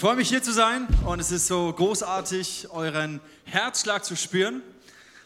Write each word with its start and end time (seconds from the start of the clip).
freue 0.00 0.16
mich 0.16 0.30
hier 0.30 0.42
zu 0.42 0.54
sein 0.54 0.88
und 1.04 1.20
es 1.20 1.30
ist 1.30 1.46
so 1.46 1.70
großartig, 1.70 2.68
euren 2.70 3.20
Herzschlag 3.44 4.02
zu 4.02 4.16
spüren, 4.16 4.62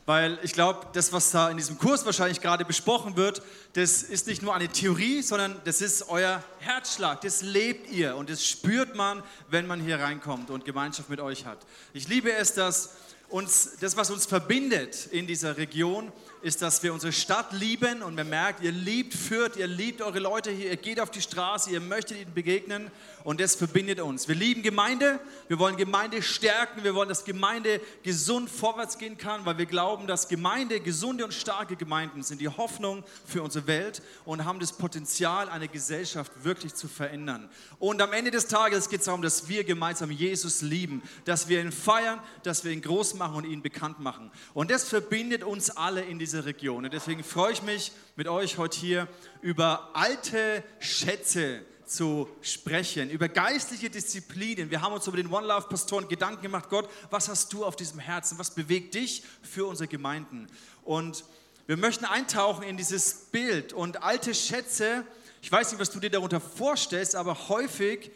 weil 0.04 0.36
ich 0.42 0.52
glaube, 0.52 0.88
das, 0.94 1.12
was 1.12 1.30
da 1.30 1.48
in 1.48 1.56
diesem 1.56 1.78
Kurs 1.78 2.04
wahrscheinlich 2.04 2.40
gerade 2.40 2.64
besprochen 2.64 3.16
wird, 3.16 3.40
das 3.74 4.02
ist 4.02 4.26
nicht 4.26 4.42
nur 4.42 4.52
eine 4.52 4.66
Theorie, 4.66 5.22
sondern 5.22 5.60
das 5.64 5.80
ist 5.80 6.08
euer 6.08 6.42
Herzschlag, 6.58 7.20
das 7.20 7.42
lebt 7.42 7.88
ihr 7.92 8.16
und 8.16 8.28
das 8.28 8.44
spürt 8.44 8.96
man, 8.96 9.22
wenn 9.48 9.68
man 9.68 9.80
hier 9.80 10.00
reinkommt 10.00 10.50
und 10.50 10.64
Gemeinschaft 10.64 11.08
mit 11.08 11.20
euch 11.20 11.46
hat. 11.46 11.58
Ich 11.92 12.08
liebe 12.08 12.32
es, 12.32 12.54
dass 12.54 12.96
uns, 13.28 13.76
das, 13.80 13.96
was 13.96 14.10
uns 14.10 14.26
verbindet 14.26 15.06
in 15.06 15.28
dieser 15.28 15.56
Region, 15.56 16.10
ist, 16.44 16.60
dass 16.60 16.82
wir 16.82 16.92
unsere 16.92 17.12
Stadt 17.12 17.52
lieben 17.52 18.02
und 18.02 18.14
man 18.14 18.28
merkt, 18.28 18.62
ihr 18.62 18.70
liebt 18.70 19.14
Fürth, 19.14 19.56
ihr 19.56 19.66
liebt 19.66 20.02
eure 20.02 20.18
Leute 20.18 20.50
hier, 20.50 20.70
ihr 20.70 20.76
geht 20.76 21.00
auf 21.00 21.10
die 21.10 21.22
Straße, 21.22 21.70
ihr 21.70 21.80
möchtet 21.80 22.18
ihnen 22.18 22.34
begegnen 22.34 22.90
und 23.24 23.40
das 23.40 23.54
verbindet 23.54 23.98
uns. 23.98 24.28
Wir 24.28 24.34
lieben 24.34 24.62
Gemeinde, 24.62 25.18
wir 25.48 25.58
wollen 25.58 25.78
Gemeinde 25.78 26.20
stärken, 26.20 26.84
wir 26.84 26.94
wollen, 26.94 27.08
dass 27.08 27.24
Gemeinde 27.24 27.80
gesund 28.02 28.50
vorwärts 28.50 28.98
gehen 28.98 29.16
kann, 29.16 29.46
weil 29.46 29.56
wir 29.56 29.64
glauben, 29.64 30.06
dass 30.06 30.28
Gemeinde, 30.28 30.80
gesunde 30.80 31.24
und 31.24 31.32
starke 31.32 31.76
Gemeinden 31.76 32.22
sind 32.22 32.42
die 32.42 32.48
Hoffnung 32.50 33.02
für 33.24 33.42
unsere 33.42 33.66
Welt 33.66 34.02
und 34.26 34.44
haben 34.44 34.60
das 34.60 34.74
Potenzial, 34.74 35.48
eine 35.48 35.68
Gesellschaft 35.68 36.30
wirklich 36.42 36.74
zu 36.74 36.88
verändern. 36.88 37.48
Und 37.78 38.02
am 38.02 38.12
Ende 38.12 38.30
des 38.30 38.48
Tages 38.48 38.90
geht 38.90 39.00
es 39.00 39.06
darum, 39.06 39.22
dass 39.22 39.48
wir 39.48 39.64
gemeinsam 39.64 40.10
Jesus 40.10 40.60
lieben, 40.60 41.02
dass 41.24 41.48
wir 41.48 41.62
ihn 41.62 41.72
feiern, 41.72 42.20
dass 42.42 42.64
wir 42.64 42.72
ihn 42.72 42.82
groß 42.82 43.14
machen 43.14 43.36
und 43.36 43.44
ihn 43.44 43.62
bekannt 43.62 44.00
machen. 44.00 44.30
Und 44.52 44.70
das 44.70 44.84
verbindet 44.84 45.42
uns 45.42 45.70
alle 45.70 46.02
in 46.02 46.18
dieser 46.18 46.33
diese 46.34 46.46
Region. 46.46 46.84
Und 46.84 46.92
deswegen 46.92 47.22
freue 47.22 47.52
ich 47.52 47.62
mich 47.62 47.92
mit 48.16 48.26
euch 48.26 48.58
heute 48.58 48.76
hier 48.76 49.06
über 49.40 49.90
alte 49.94 50.64
Schätze 50.80 51.60
zu 51.86 52.28
sprechen, 52.42 53.08
über 53.08 53.28
geistliche 53.28 53.88
Disziplinen. 53.88 54.68
Wir 54.68 54.82
haben 54.82 54.92
uns 54.92 55.06
über 55.06 55.16
den 55.16 55.32
One 55.32 55.46
Love 55.46 55.68
Pastoren 55.68 56.08
Gedanken 56.08 56.42
gemacht. 56.42 56.70
Gott, 56.70 56.90
was 57.10 57.28
hast 57.28 57.52
du 57.52 57.64
auf 57.64 57.76
diesem 57.76 58.00
Herzen? 58.00 58.36
Was 58.36 58.52
bewegt 58.52 58.94
dich 58.94 59.22
für 59.42 59.66
unsere 59.66 59.86
Gemeinden? 59.86 60.48
Und 60.82 61.24
wir 61.68 61.76
möchten 61.76 62.04
eintauchen 62.04 62.64
in 62.64 62.76
dieses 62.76 63.14
Bild 63.30 63.72
und 63.72 64.02
alte 64.02 64.34
Schätze. 64.34 65.06
Ich 65.40 65.52
weiß 65.52 65.70
nicht, 65.70 65.80
was 65.80 65.90
du 65.90 66.00
dir 66.00 66.10
darunter 66.10 66.40
vorstellst, 66.40 67.14
aber 67.14 67.48
häufig 67.48 68.10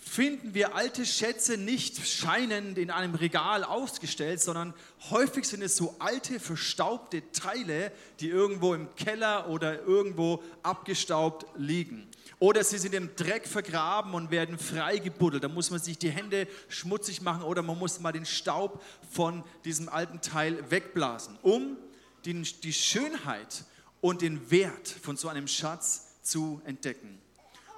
finden 0.00 0.54
wir 0.54 0.74
alte 0.74 1.04
Schätze 1.04 1.56
nicht 1.56 2.06
scheinend 2.06 2.78
in 2.78 2.90
einem 2.90 3.14
Regal 3.14 3.62
ausgestellt, 3.62 4.40
sondern 4.40 4.74
häufig 5.10 5.44
sind 5.44 5.62
es 5.62 5.76
so 5.76 5.94
alte, 5.98 6.40
verstaubte 6.40 7.22
Teile, 7.32 7.92
die 8.18 8.28
irgendwo 8.28 8.74
im 8.74 8.94
Keller 8.96 9.48
oder 9.50 9.82
irgendwo 9.82 10.42
abgestaubt 10.62 11.46
liegen. 11.56 12.08
Oder 12.38 12.64
sie 12.64 12.78
sind 12.78 12.94
im 12.94 13.14
Dreck 13.16 13.46
vergraben 13.46 14.14
und 14.14 14.30
werden 14.30 14.58
freigebuddelt. 14.58 15.44
Da 15.44 15.48
muss 15.48 15.70
man 15.70 15.78
sich 15.78 15.98
die 15.98 16.10
Hände 16.10 16.48
schmutzig 16.68 17.20
machen 17.20 17.42
oder 17.42 17.62
man 17.62 17.78
muss 17.78 18.00
mal 18.00 18.12
den 18.12 18.24
Staub 18.24 18.82
von 19.10 19.44
diesem 19.66 19.90
alten 19.90 20.22
Teil 20.22 20.70
wegblasen, 20.70 21.38
um 21.42 21.76
die 22.24 22.72
Schönheit 22.72 23.64
und 24.00 24.22
den 24.22 24.50
Wert 24.50 24.88
von 24.88 25.18
so 25.18 25.28
einem 25.28 25.46
Schatz 25.46 26.06
zu 26.22 26.62
entdecken. 26.64 27.20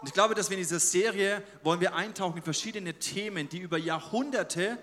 Und 0.03 0.08
ich 0.08 0.14
glaube, 0.14 0.34
dass 0.34 0.50
wir 0.50 0.56
in 0.56 0.64
dieser 0.64 0.81
Serie 0.81 1.45
wollen 1.62 1.81
wir 1.81 1.95
eintauchen 1.95 2.39
in 2.39 2.42
verschiedene 2.42 2.98
Themen, 2.98 3.48
die 3.48 3.61
über 3.61 3.78
Jahrhunderte, 3.78 4.77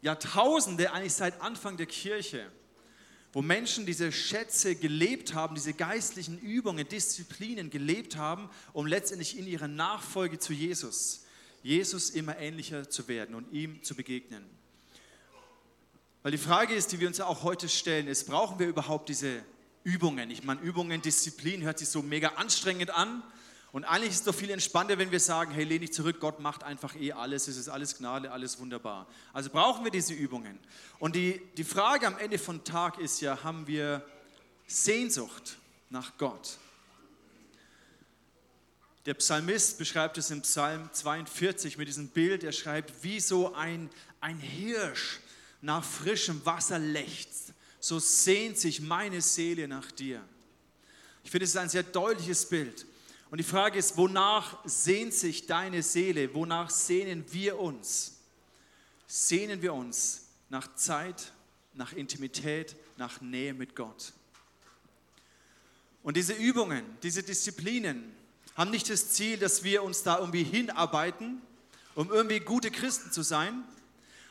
Jahrtausende, 0.00 0.92
eigentlich 0.94 1.12
seit 1.12 1.42
Anfang 1.42 1.76
der 1.76 1.84
Kirche, 1.84 2.50
wo 3.34 3.42
Menschen 3.42 3.84
diese 3.84 4.10
Schätze 4.10 4.76
gelebt 4.76 5.34
haben, 5.34 5.54
diese 5.54 5.74
geistlichen 5.74 6.38
Übungen, 6.40 6.88
Disziplinen 6.88 7.68
gelebt 7.68 8.16
haben, 8.16 8.48
um 8.72 8.86
letztendlich 8.86 9.38
in 9.38 9.46
ihrer 9.46 9.68
Nachfolge 9.68 10.38
zu 10.38 10.54
Jesus, 10.54 11.26
Jesus 11.62 12.08
immer 12.08 12.38
ähnlicher 12.38 12.88
zu 12.88 13.08
werden 13.08 13.34
und 13.34 13.52
ihm 13.52 13.82
zu 13.82 13.94
begegnen. 13.94 14.42
Weil 16.22 16.32
die 16.32 16.38
Frage 16.38 16.72
ist, 16.74 16.92
die 16.92 17.00
wir 17.00 17.08
uns 17.08 17.20
auch 17.20 17.42
heute 17.42 17.68
stellen, 17.68 18.08
ist, 18.08 18.26
brauchen 18.26 18.58
wir 18.58 18.68
überhaupt 18.68 19.10
diese 19.10 19.44
Übungen? 19.84 20.30
Ich 20.30 20.44
meine, 20.44 20.62
Übungen, 20.62 21.02
Disziplin 21.02 21.60
hört 21.60 21.78
sich 21.78 21.90
so 21.90 22.00
mega 22.00 22.28
anstrengend 22.36 22.88
an. 22.88 23.22
Und 23.72 23.84
eigentlich 23.84 24.10
ist 24.10 24.20
es 24.20 24.24
doch 24.24 24.34
viel 24.34 24.50
entspannter, 24.50 24.98
wenn 24.98 25.12
wir 25.12 25.20
sagen, 25.20 25.52
hey, 25.52 25.64
lehn 25.64 25.80
dich 25.80 25.92
zurück, 25.92 26.18
Gott 26.18 26.40
macht 26.40 26.64
einfach 26.64 26.96
eh 26.96 27.12
alles, 27.12 27.46
es 27.46 27.56
ist 27.56 27.68
alles 27.68 27.96
Gnade, 27.96 28.32
alles 28.32 28.58
wunderbar. 28.58 29.06
Also 29.32 29.50
brauchen 29.50 29.84
wir 29.84 29.92
diese 29.92 30.12
Übungen. 30.12 30.58
Und 30.98 31.14
die, 31.14 31.40
die 31.56 31.64
Frage 31.64 32.06
am 32.06 32.18
Ende 32.18 32.38
von 32.38 32.64
Tag 32.64 32.98
ist 32.98 33.20
ja, 33.20 33.44
haben 33.44 33.66
wir 33.68 34.04
Sehnsucht 34.66 35.56
nach 35.88 36.16
Gott? 36.18 36.58
Der 39.06 39.14
Psalmist 39.14 39.78
beschreibt 39.78 40.18
es 40.18 40.30
im 40.30 40.42
Psalm 40.42 40.90
42 40.92 41.78
mit 41.78 41.88
diesem 41.88 42.08
Bild, 42.08 42.44
er 42.44 42.52
schreibt, 42.52 43.02
wie 43.04 43.20
so 43.20 43.54
ein, 43.54 43.88
ein 44.20 44.38
Hirsch 44.38 45.20
nach 45.62 45.84
frischem 45.84 46.44
Wasser 46.44 46.78
lechzt, 46.78 47.54
so 47.78 47.98
sehnt 47.98 48.58
sich 48.58 48.80
meine 48.80 49.20
Seele 49.20 49.68
nach 49.68 49.90
dir. 49.92 50.22
Ich 51.22 51.30
finde, 51.30 51.44
es 51.44 51.50
ist 51.50 51.56
ein 51.56 51.68
sehr 51.68 51.82
deutliches 51.82 52.48
Bild. 52.48 52.84
Und 53.30 53.38
die 53.38 53.44
Frage 53.44 53.78
ist, 53.78 53.96
wonach 53.96 54.58
sehnt 54.64 55.14
sich 55.14 55.46
deine 55.46 55.82
Seele? 55.82 56.34
Wonach 56.34 56.68
sehnen 56.68 57.24
wir 57.32 57.60
uns? 57.60 58.18
Sehnen 59.06 59.62
wir 59.62 59.72
uns 59.72 60.26
nach 60.48 60.74
Zeit, 60.74 61.32
nach 61.74 61.92
Intimität, 61.92 62.74
nach 62.96 63.20
Nähe 63.20 63.54
mit 63.54 63.76
Gott? 63.76 64.12
Und 66.02 66.16
diese 66.16 66.32
Übungen, 66.32 66.84
diese 67.02 67.22
Disziplinen 67.22 68.12
haben 68.56 68.70
nicht 68.70 68.90
das 68.90 69.10
Ziel, 69.10 69.38
dass 69.38 69.62
wir 69.62 69.84
uns 69.84 70.02
da 70.02 70.18
irgendwie 70.18 70.42
hinarbeiten, 70.42 71.40
um 71.94 72.10
irgendwie 72.10 72.40
gute 72.40 72.70
Christen 72.70 73.12
zu 73.12 73.22
sein, 73.22 73.62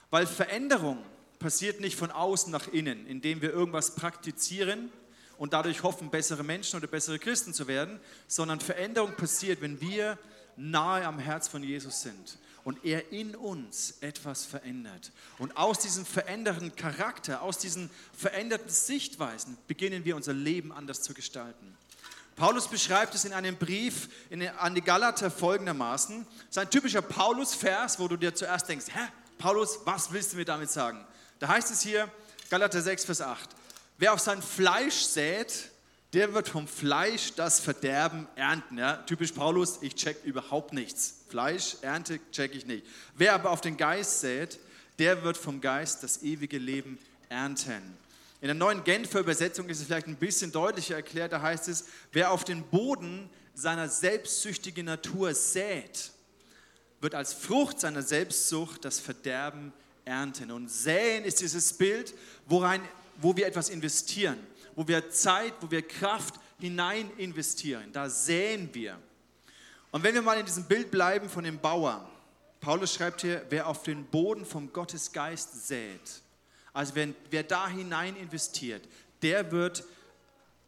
weil 0.09 0.27
Veränderung 0.27 1.03
passiert 1.37 1.79
nicht 1.79 1.95
von 1.95 2.11
außen 2.11 2.51
nach 2.51 2.67
innen, 2.67 3.05
indem 3.05 3.41
wir 3.41 3.51
irgendwas 3.51 3.95
praktizieren, 3.95 4.91
und 5.39 5.53
dadurch 5.53 5.81
hoffen, 5.83 6.11
bessere 6.11 6.43
Menschen 6.43 6.77
oder 6.77 6.87
bessere 6.87 7.17
Christen 7.17 7.53
zu 7.53 7.67
werden, 7.67 7.99
sondern 8.27 8.59
Veränderung 8.59 9.15
passiert, 9.15 9.61
wenn 9.61 9.81
wir 9.81 10.19
nahe 10.57 11.05
am 11.05 11.17
Herz 11.17 11.47
von 11.47 11.63
Jesus 11.63 12.01
sind 12.01 12.37
und 12.65 12.83
er 12.83 13.11
in 13.13 13.35
uns 13.35 13.95
etwas 14.01 14.45
verändert. 14.45 15.11
Und 15.37 15.55
aus 15.55 15.79
diesem 15.79 16.05
veränderten 16.05 16.75
Charakter, 16.75 17.41
aus 17.41 17.57
diesen 17.57 17.89
veränderten 18.15 18.69
Sichtweisen 18.69 19.57
beginnen 19.67 20.03
wir 20.03 20.17
unser 20.17 20.33
Leben 20.33 20.73
anders 20.73 21.01
zu 21.01 21.13
gestalten. 21.13 21.77
Paulus 22.35 22.67
beschreibt 22.67 23.15
es 23.15 23.23
in 23.23 23.31
einem 23.31 23.55
Brief 23.55 24.09
an 24.59 24.75
die 24.75 24.81
Galater 24.81 25.31
folgendermaßen. 25.31 26.27
Sein 26.49 26.69
typischer 26.69 27.01
Paulus-Vers, 27.01 27.99
wo 27.99 28.09
du 28.09 28.17
dir 28.17 28.35
zuerst 28.35 28.67
denkst, 28.67 28.87
hä, 28.93 29.07
Paulus, 29.37 29.79
was 29.85 30.11
willst 30.11 30.33
du 30.33 30.37
mir 30.37 30.45
damit 30.45 30.69
sagen? 30.69 31.05
Da 31.39 31.47
heißt 31.47 31.71
es 31.71 31.81
hier, 31.81 32.11
Galater 32.49 32.81
6, 32.81 33.05
Vers 33.05 33.21
8. 33.21 33.49
Wer 33.99 34.13
auf 34.13 34.21
sein 34.21 34.41
Fleisch 34.41 35.01
sät, 35.01 35.69
der 36.13 36.33
wird 36.33 36.47
vom 36.47 36.69
Fleisch 36.69 37.33
das 37.35 37.59
Verderben 37.59 38.29
ernten. 38.37 38.77
Ja? 38.77 38.95
Typisch 38.95 39.33
Paulus, 39.33 39.79
ich 39.81 39.93
check 39.93 40.23
überhaupt 40.23 40.71
nichts. 40.71 41.25
Fleisch, 41.27 41.75
Ernte 41.81 42.21
check 42.31 42.55
ich 42.55 42.65
nicht. 42.65 42.85
Wer 43.15 43.33
aber 43.33 43.51
auf 43.51 43.59
den 43.59 43.75
Geist 43.75 44.21
sät, 44.21 44.57
der 44.99 45.23
wird 45.23 45.35
vom 45.35 45.59
Geist 45.59 46.01
das 46.01 46.23
ewige 46.23 46.57
Leben 46.57 46.97
ernten. 47.27 47.97
In 48.39 48.47
der 48.47 48.55
neuen 48.55 48.85
Genfer 48.85 49.19
Übersetzung 49.19 49.67
ist 49.67 49.81
es 49.81 49.87
vielleicht 49.87 50.07
ein 50.07 50.15
bisschen 50.15 50.53
deutlicher 50.53 50.95
erklärt, 50.95 51.33
da 51.33 51.41
heißt 51.41 51.67
es, 51.67 51.83
wer 52.13 52.31
auf 52.31 52.45
den 52.45 52.63
Boden 52.63 53.29
seiner 53.53 53.89
selbstsüchtigen 53.89 54.85
Natur 54.85 55.35
sät, 55.35 56.11
wird 57.01 57.15
als 57.15 57.33
Frucht 57.33 57.81
seiner 57.81 58.01
Selbstsucht 58.01 58.85
das 58.85 59.01
Verderben 59.01 59.73
ernten. 60.05 60.51
Und 60.51 60.71
säen 60.71 61.25
ist 61.25 61.41
dieses 61.41 61.73
Bild, 61.73 62.13
worein 62.45 62.81
wo 63.21 63.35
wir 63.35 63.47
etwas 63.47 63.69
investieren, 63.69 64.37
wo 64.75 64.87
wir 64.87 65.09
Zeit, 65.09 65.53
wo 65.61 65.69
wir 65.69 65.81
Kraft 65.81 66.35
hinein 66.59 67.09
investieren. 67.17 67.91
Da 67.91 68.09
säen 68.09 68.69
wir. 68.73 68.97
Und 69.91 70.03
wenn 70.03 70.13
wir 70.13 70.21
mal 70.21 70.37
in 70.37 70.45
diesem 70.45 70.65
Bild 70.65 70.91
bleiben 70.91 71.29
von 71.29 71.43
dem 71.43 71.59
Bauer, 71.59 72.09
Paulus 72.59 72.93
schreibt 72.93 73.21
hier, 73.21 73.45
wer 73.49 73.67
auf 73.67 73.83
den 73.83 74.05
Boden 74.05 74.45
vom 74.45 74.71
Gottesgeist 74.71 75.67
sät, 75.67 76.21
also 76.73 76.93
wer, 76.95 77.09
wer 77.29 77.43
da 77.43 77.67
hinein 77.67 78.15
investiert, 78.15 78.87
der 79.21 79.51
wird 79.51 79.83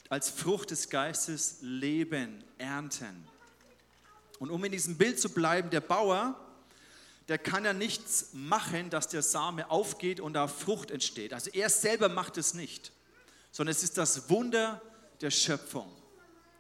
als 0.10 0.30
Frucht 0.30 0.72
des 0.72 0.90
Geistes 0.90 1.58
Leben 1.62 2.44
ernten. 2.58 3.28
Und 4.40 4.50
um 4.50 4.64
in 4.64 4.72
diesem 4.72 4.98
Bild 4.98 5.20
zu 5.20 5.30
bleiben, 5.30 5.70
der 5.70 5.82
Bauer, 5.82 6.36
der 7.28 7.38
kann 7.38 7.66
ja 7.66 7.74
nichts 7.74 8.30
machen, 8.34 8.90
dass 8.90 9.08
der 9.08 9.22
Same 9.22 9.70
aufgeht 9.70 10.20
und 10.20 10.34
da 10.34 10.48
Frucht 10.48 10.92
entsteht. 10.92 11.34
Also 11.34 11.50
er 11.52 11.70
selber 11.70 12.10
macht 12.10 12.38
es 12.38 12.54
nicht, 12.54 12.92
sondern 13.52 13.72
es 13.72 13.84
ist 13.84 13.98
das 13.98 14.30
Wunder 14.30 14.82
der 15.22 15.32
Schöpfung, 15.32 15.92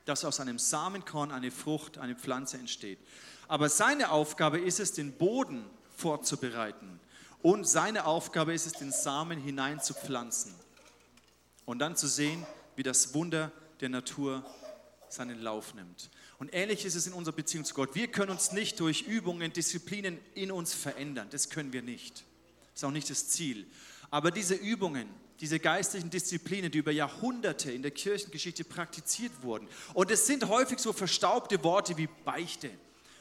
dass 0.05 0.23
aus 0.23 0.39
einem 0.39 0.59
Samenkorn 0.59 1.31
eine 1.31 1.51
Frucht, 1.51 1.97
eine 1.97 2.15
Pflanze 2.15 2.57
entsteht. 2.57 2.99
Aber 3.47 3.69
seine 3.69 4.11
Aufgabe 4.11 4.59
ist 4.59 4.79
es, 4.79 4.93
den 4.93 5.11
Boden 5.13 5.65
vorzubereiten. 5.97 6.99
Und 7.41 7.67
seine 7.67 8.05
Aufgabe 8.05 8.53
ist 8.53 8.67
es, 8.67 8.73
den 8.73 8.91
Samen 8.91 9.39
hineinzupflanzen. 9.39 10.53
Und 11.65 11.79
dann 11.79 11.95
zu 11.95 12.07
sehen, 12.07 12.45
wie 12.75 12.83
das 12.83 13.13
Wunder 13.13 13.51
der 13.81 13.89
Natur 13.89 14.45
seinen 15.09 15.41
Lauf 15.41 15.73
nimmt. 15.73 16.09
Und 16.41 16.55
ähnlich 16.55 16.85
ist 16.85 16.95
es 16.95 17.05
in 17.05 17.13
unserer 17.13 17.35
Beziehung 17.35 17.65
zu 17.65 17.75
Gott. 17.75 17.93
Wir 17.93 18.07
können 18.07 18.31
uns 18.31 18.51
nicht 18.51 18.79
durch 18.79 19.03
Übungen, 19.03 19.53
Disziplinen 19.53 20.17
in 20.33 20.51
uns 20.51 20.73
verändern. 20.73 21.27
Das 21.29 21.51
können 21.51 21.71
wir 21.71 21.83
nicht. 21.83 22.23
Das 22.71 22.81
ist 22.81 22.83
auch 22.83 22.89
nicht 22.89 23.11
das 23.11 23.29
Ziel. 23.29 23.67
Aber 24.09 24.31
diese 24.31 24.55
Übungen, 24.55 25.07
diese 25.39 25.59
geistlichen 25.59 26.09
Disziplinen, 26.09 26.71
die 26.71 26.79
über 26.79 26.91
Jahrhunderte 26.91 27.71
in 27.71 27.83
der 27.83 27.91
Kirchengeschichte 27.91 28.63
praktiziert 28.63 29.31
wurden. 29.43 29.67
Und 29.93 30.09
es 30.09 30.25
sind 30.25 30.47
häufig 30.47 30.79
so 30.79 30.93
verstaubte 30.93 31.63
Worte 31.63 31.95
wie 31.97 32.09
Beichte 32.25 32.71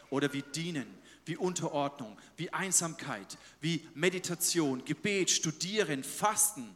oder 0.08 0.32
wie 0.32 0.40
Dienen, 0.40 0.86
wie 1.26 1.36
Unterordnung, 1.36 2.16
wie 2.38 2.50
Einsamkeit, 2.54 3.36
wie 3.60 3.86
Meditation, 3.92 4.82
Gebet, 4.86 5.30
Studieren, 5.30 6.04
Fasten. 6.04 6.74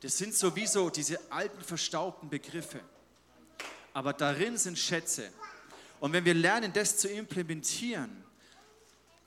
Das 0.00 0.16
sind 0.16 0.34
sowieso 0.34 0.88
diese 0.88 1.20
alten 1.30 1.60
verstaubten 1.60 2.30
Begriffe. 2.30 2.80
Aber 3.92 4.14
darin 4.14 4.56
sind 4.56 4.78
Schätze. 4.78 5.30
Und 6.00 6.12
wenn 6.12 6.24
wir 6.24 6.34
lernen, 6.34 6.72
das 6.72 6.96
zu 6.96 7.08
implementieren, 7.08 8.24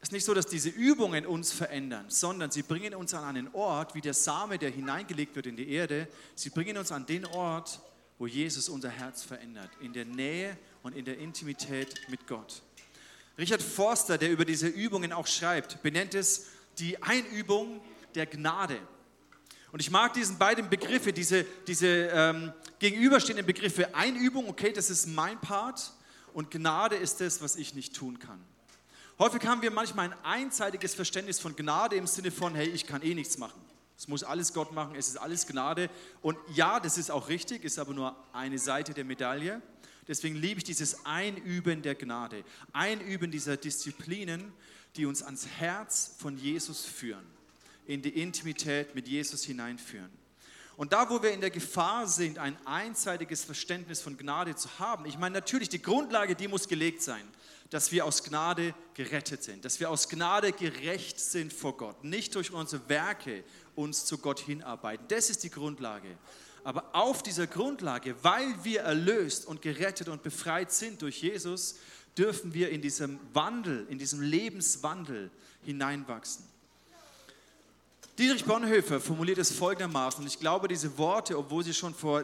ist 0.01 0.11
nicht 0.11 0.25
so, 0.25 0.33
dass 0.33 0.47
diese 0.47 0.69
Übungen 0.69 1.25
uns 1.25 1.53
verändern, 1.53 2.05
sondern 2.09 2.51
sie 2.51 2.63
bringen 2.63 2.93
uns 2.93 3.13
an 3.13 3.23
einen 3.23 3.53
Ort, 3.53 3.95
wie 3.95 4.01
der 4.01 4.13
Same, 4.13 4.57
der 4.57 4.69
hineingelegt 4.69 5.35
wird 5.35 5.45
in 5.45 5.55
die 5.55 5.69
Erde. 5.69 6.09
Sie 6.35 6.49
bringen 6.49 6.75
uns 6.77 6.91
an 6.91 7.05
den 7.05 7.25
Ort, 7.25 7.79
wo 8.17 8.27
Jesus 8.27 8.67
unser 8.67 8.89
Herz 8.89 9.23
verändert, 9.23 9.69
in 9.79 9.93
der 9.93 10.03
Nähe 10.03 10.57
und 10.81 10.93
in 10.93 11.05
der 11.05 11.19
Intimität 11.19 12.01
mit 12.09 12.27
Gott. 12.27 12.61
Richard 13.37 13.61
Forster, 13.61 14.17
der 14.17 14.29
über 14.29 14.43
diese 14.43 14.67
Übungen 14.67 15.13
auch 15.13 15.27
schreibt, 15.27 15.81
benennt 15.81 16.15
es 16.15 16.47
die 16.79 17.01
Einübung 17.01 17.81
der 18.13 18.25
Gnade. 18.25 18.79
Und 19.71 19.79
ich 19.79 19.89
mag 19.89 20.13
diesen 20.13 20.37
beiden 20.37 20.69
Begriffe, 20.69 21.13
diese, 21.13 21.45
diese 21.65 21.87
ähm, 21.87 22.53
gegenüberstehenden 22.77 23.45
Begriffe. 23.45 23.95
Einübung, 23.95 24.49
okay, 24.49 24.71
das 24.71 24.89
ist 24.89 25.07
mein 25.07 25.39
Part, 25.39 25.93
und 26.33 26.51
Gnade 26.51 26.95
ist 26.95 27.21
das, 27.21 27.41
was 27.41 27.55
ich 27.55 27.73
nicht 27.73 27.95
tun 27.95 28.19
kann. 28.19 28.39
Häufig 29.19 29.45
haben 29.45 29.61
wir 29.61 29.71
manchmal 29.71 30.07
ein 30.07 30.19
einseitiges 30.23 30.95
Verständnis 30.95 31.39
von 31.39 31.55
Gnade 31.55 31.95
im 31.95 32.07
Sinne 32.07 32.31
von, 32.31 32.55
hey, 32.55 32.67
ich 32.67 32.87
kann 32.87 33.03
eh 33.03 33.13
nichts 33.13 33.37
machen. 33.37 33.61
Es 33.97 34.07
muss 34.07 34.23
alles 34.23 34.53
Gott 34.53 34.73
machen, 34.73 34.95
es 34.95 35.07
ist 35.07 35.17
alles 35.17 35.45
Gnade. 35.45 35.89
Und 36.21 36.37
ja, 36.53 36.79
das 36.79 36.97
ist 36.97 37.11
auch 37.11 37.29
richtig, 37.29 37.63
ist 37.63 37.77
aber 37.77 37.93
nur 37.93 38.15
eine 38.33 38.57
Seite 38.57 38.93
der 38.93 39.05
Medaille. 39.05 39.61
Deswegen 40.07 40.35
liebe 40.35 40.57
ich 40.57 40.63
dieses 40.63 41.05
Einüben 41.05 41.81
der 41.81 41.95
Gnade, 41.95 42.43
Einüben 42.73 43.31
dieser 43.31 43.55
Disziplinen, 43.55 44.51
die 44.95 45.05
uns 45.05 45.23
ans 45.23 45.47
Herz 45.47 46.15
von 46.17 46.37
Jesus 46.37 46.85
führen, 46.85 47.25
in 47.85 48.01
die 48.01 48.21
Intimität 48.21 48.95
mit 48.95 49.07
Jesus 49.07 49.43
hineinführen. 49.43 50.09
Und 50.75 50.93
da, 50.93 51.09
wo 51.09 51.21
wir 51.21 51.31
in 51.31 51.41
der 51.41 51.51
Gefahr 51.51 52.07
sind, 52.07 52.39
ein 52.39 52.57
einseitiges 52.65 53.43
Verständnis 53.43 54.01
von 54.01 54.17
Gnade 54.17 54.55
zu 54.55 54.67
haben, 54.79 55.05
ich 55.05 55.17
meine 55.17 55.35
natürlich, 55.35 55.69
die 55.69 55.81
Grundlage, 55.81 56.35
die 56.35 56.47
muss 56.47 56.67
gelegt 56.67 57.01
sein 57.01 57.23
dass 57.73 57.91
wir 57.91 58.05
aus 58.05 58.23
Gnade 58.23 58.75
gerettet 58.93 59.41
sind, 59.41 59.65
dass 59.65 59.79
wir 59.79 59.89
aus 59.89 60.07
Gnade 60.07 60.51
gerecht 60.51 61.19
sind 61.19 61.51
vor 61.51 61.75
Gott, 61.75 62.03
nicht 62.03 62.35
durch 62.35 62.53
unsere 62.53 62.87
Werke 62.87 63.43
uns 63.73 64.05
zu 64.05 64.19
Gott 64.19 64.39
hinarbeiten. 64.39 65.07
Das 65.07 65.31
ist 65.31 65.43
die 65.43 65.49
Grundlage. 65.49 66.15
Aber 66.63 66.93
auf 66.93 67.23
dieser 67.23 67.47
Grundlage, 67.47 68.15
weil 68.21 68.63
wir 68.63 68.81
erlöst 68.81 69.47
und 69.47 69.63
gerettet 69.63 70.07
und 70.07 70.21
befreit 70.21 70.71
sind 70.71 71.01
durch 71.01 71.23
Jesus, 71.23 71.77
dürfen 72.15 72.53
wir 72.53 72.69
in 72.69 72.81
diesem 72.81 73.19
Wandel, 73.33 73.87
in 73.89 73.97
diesem 73.97 74.21
Lebenswandel 74.21 75.31
hineinwachsen. 75.63 76.45
Dietrich 78.19 78.45
Bonhoeffer 78.45 79.01
formuliert 79.01 79.39
es 79.39 79.51
folgendermaßen, 79.51 80.21
und 80.21 80.27
ich 80.27 80.39
glaube, 80.39 80.67
diese 80.67 80.99
Worte, 80.99 81.35
obwohl 81.35 81.63
sie 81.63 81.73
schon 81.73 81.95
vor 81.95 82.23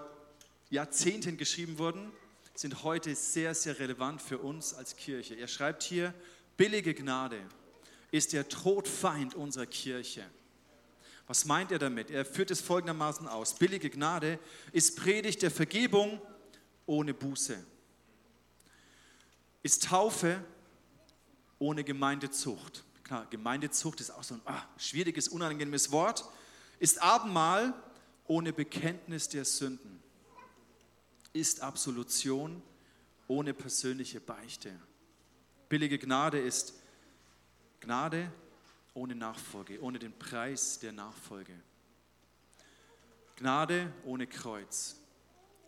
Jahrzehnten 0.70 1.36
geschrieben 1.36 1.80
wurden, 1.80 2.12
sind 2.54 2.84
heute 2.84 3.16
sehr, 3.16 3.56
sehr 3.56 3.80
relevant 3.80 4.22
für 4.22 4.38
uns 4.38 4.76
als 4.76 4.96
Kirche. 4.96 5.34
Er 5.34 5.48
schreibt 5.48 5.82
hier, 5.82 6.14
billige 6.58 6.94
Gnade 6.94 7.42
ist 8.12 8.34
der 8.34 8.48
Todfeind 8.48 9.34
unserer 9.34 9.66
Kirche. 9.66 10.24
Was 11.26 11.46
meint 11.46 11.72
er 11.72 11.80
damit? 11.80 12.12
Er 12.12 12.24
führt 12.24 12.52
es 12.52 12.62
folgendermaßen 12.62 13.28
aus. 13.28 13.56
Billige 13.56 13.90
Gnade 13.90 14.38
ist 14.72 14.96
Predigt 14.96 15.42
der 15.42 15.50
Vergebung 15.50 16.22
ohne 16.86 17.16
Buße. 17.16 17.58
Ist 19.64 19.86
Taufe 19.86 20.44
ohne 21.58 21.84
Gemeindezucht. 21.84 22.84
Klar, 23.10 23.26
Gemeindezucht 23.32 24.02
ist 24.02 24.12
auch 24.12 24.22
so 24.22 24.36
ein 24.36 24.42
ah, 24.46 24.62
schwieriges, 24.78 25.30
unangenehmes 25.30 25.92
Wort. 25.92 26.26
Ist 26.78 27.02
Abendmahl 27.02 27.74
ohne 28.28 28.54
Bekenntnis 28.54 29.30
der 29.30 29.46
Sünden 29.46 30.00
ist 31.34 31.62
Absolution 31.62 32.62
ohne 33.28 33.56
persönliche 33.56 34.20
Beichte. 34.20 34.80
Billige 35.70 35.98
Gnade 35.98 36.40
ist 36.40 36.76
Gnade 37.80 38.32
ohne 38.94 39.16
Nachfolge, 39.16 39.82
ohne 39.82 39.98
den 39.98 40.14
Preis 40.14 40.78
der 40.78 40.92
Nachfolge. 40.92 41.60
Gnade 43.38 43.92
ohne 44.06 44.28
Kreuz, 44.28 44.98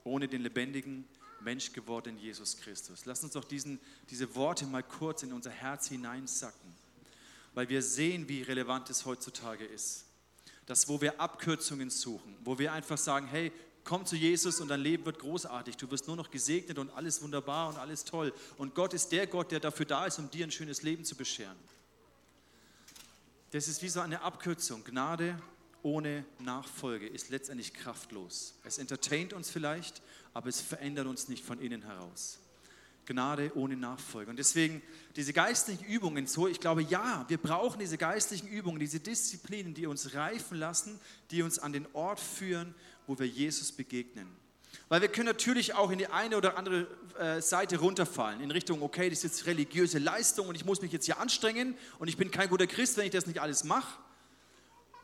ohne 0.04 0.28
den 0.28 0.44
lebendigen 0.44 1.08
Mensch 1.40 1.74
gewordenen 1.74 2.20
Jesus 2.20 2.58
Christus. 2.58 3.06
Lass 3.06 3.24
uns 3.24 3.34
doch 3.34 3.46
diesen, 3.46 3.80
diese 4.12 4.36
Worte 4.36 4.68
mal 4.68 4.84
kurz 4.84 5.24
in 5.24 5.34
unser 5.34 5.50
Herz 5.50 5.88
hineinsacken, 5.88 6.81
weil 7.54 7.70
wir 7.70 7.82
sehen, 7.82 8.28
wie 8.28 8.42
relevant 8.42 8.90
es 8.90 9.06
heutzutage 9.06 9.66
ist. 9.66 10.06
Das, 10.66 10.88
wo 10.88 11.02
wir 11.02 11.20
Abkürzungen 11.20 11.90
suchen, 11.90 12.38
wo 12.44 12.58
wir 12.60 12.72
einfach 12.72 12.98
sagen, 12.98 13.28
hey, 13.28 13.52
Komm 13.84 14.06
zu 14.06 14.16
Jesus 14.16 14.60
und 14.60 14.68
dein 14.68 14.82
Leben 14.82 15.06
wird 15.06 15.20
großartig. 15.20 15.76
Du 15.78 15.90
wirst 15.90 16.08
nur 16.08 16.16
noch 16.16 16.30
gesegnet 16.30 16.78
und 16.78 16.92
alles 16.92 17.22
wunderbar 17.22 17.70
und 17.70 17.78
alles 17.78 18.04
toll. 18.04 18.34
Und 18.58 18.76
Gott 18.76 18.94
ist 18.94 19.12
der 19.12 19.28
Gott, 19.28 19.52
der 19.52 19.60
dafür 19.60 19.86
da 19.86 20.06
ist, 20.06 20.20
um 20.20 20.30
dir 20.30 20.46
ein 20.46 20.52
schönes 20.52 20.84
Leben 20.84 21.04
zu 21.04 21.16
bescheren. 21.16 21.58
Das 23.52 23.68
ist 23.68 23.82
wie 23.82 23.90
so 23.90 24.00
eine 24.00 24.22
Abkürzung. 24.22 24.84
Gnade 24.84 25.42
ohne 25.84 26.26
Nachfolge 26.40 27.08
ist 27.08 27.30
letztendlich 27.30 27.74
kraftlos. 27.74 28.54
Es 28.64 28.78
entertaint 28.78 29.34
uns 29.34 29.50
vielleicht, 29.50 30.02
aber 30.34 30.48
es 30.48 30.62
verändert 30.62 31.08
uns 31.08 31.28
nicht 31.28 31.44
von 31.44 31.60
innen 31.60 31.82
heraus. 31.82 32.38
Gnade 33.06 33.52
ohne 33.56 33.76
Nachfolge. 33.76 34.30
Und 34.30 34.38
deswegen 34.38 34.82
diese 35.16 35.34
geistlichen 35.34 35.86
Übungen, 35.86 36.28
so 36.28 36.48
ich 36.48 36.60
glaube, 36.60 36.84
ja, 36.84 37.26
wir 37.28 37.38
brauchen 37.38 37.80
diese 37.80 37.98
geistlichen 37.98 38.48
Übungen, 38.48 38.80
diese 38.80 39.00
Disziplinen, 39.00 39.74
die 39.74 39.88
uns 39.88 40.14
reifen 40.14 40.58
lassen, 40.58 41.00
die 41.32 41.42
uns 41.42 41.60
an 41.60 41.74
den 41.74 41.88
Ort 41.94 42.20
führen, 42.20 42.76
wo 43.08 43.18
wir 43.18 43.28
Jesus 43.28 43.72
begegnen. 43.72 44.28
Weil 44.88 45.02
wir 45.02 45.10
können 45.10 45.28
natürlich 45.28 45.74
auch 45.74 45.92
in 45.92 45.98
die 45.98 46.08
eine 46.08 46.38
oder 46.38 46.58
andere 46.58 46.88
äh, 47.18 47.42
Seite 47.42 47.78
runterfallen, 47.78 48.42
in 48.42 48.52
Richtung, 48.52 48.82
okay, 48.82 49.10
das 49.10 49.20
ist 49.20 49.24
jetzt 49.24 49.46
religiöse 49.46 50.00
Leistung 50.00 50.48
und 50.48 50.56
ich 50.56 50.66
muss 50.66 50.82
mich 50.82 50.92
jetzt 50.92 51.06
hier 51.06 51.20
anstrengen 51.20 51.76
und 52.00 52.08
ich 52.08 52.18
bin 52.18 52.32
kein 52.32 52.50
guter 52.50 52.68
Christ, 52.68 52.98
wenn 52.98 53.06
ich 53.06 53.12
das 53.12 53.28
nicht 53.28 53.40
alles 53.40 53.64
mache. 53.64 54.00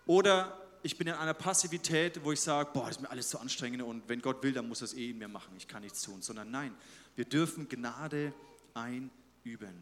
Oder 0.05 0.66
ich 0.83 0.97
bin 0.97 1.07
in 1.07 1.13
einer 1.13 1.33
Passivität, 1.33 2.23
wo 2.23 2.31
ich 2.31 2.39
sage, 2.39 2.69
boah, 2.73 2.87
das 2.87 2.97
ist 2.97 3.01
mir 3.01 3.09
alles 3.09 3.29
zu 3.29 3.39
anstrengend 3.39 3.81
und 3.81 4.07
wenn 4.07 4.21
Gott 4.21 4.41
will, 4.43 4.53
dann 4.53 4.67
muss 4.67 4.81
es 4.81 4.93
eh 4.93 5.11
in 5.11 5.17
mir 5.17 5.27
machen, 5.27 5.53
ich 5.57 5.67
kann 5.67 5.81
nichts 5.83 6.01
tun. 6.01 6.21
Sondern 6.21 6.51
nein, 6.51 6.75
wir 7.15 7.25
dürfen 7.25 7.67
Gnade 7.67 8.33
einüben, 8.73 9.81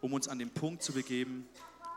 um 0.00 0.12
uns 0.12 0.28
an 0.28 0.38
den 0.38 0.50
Punkt 0.50 0.82
zu 0.82 0.92
begeben, 0.92 1.46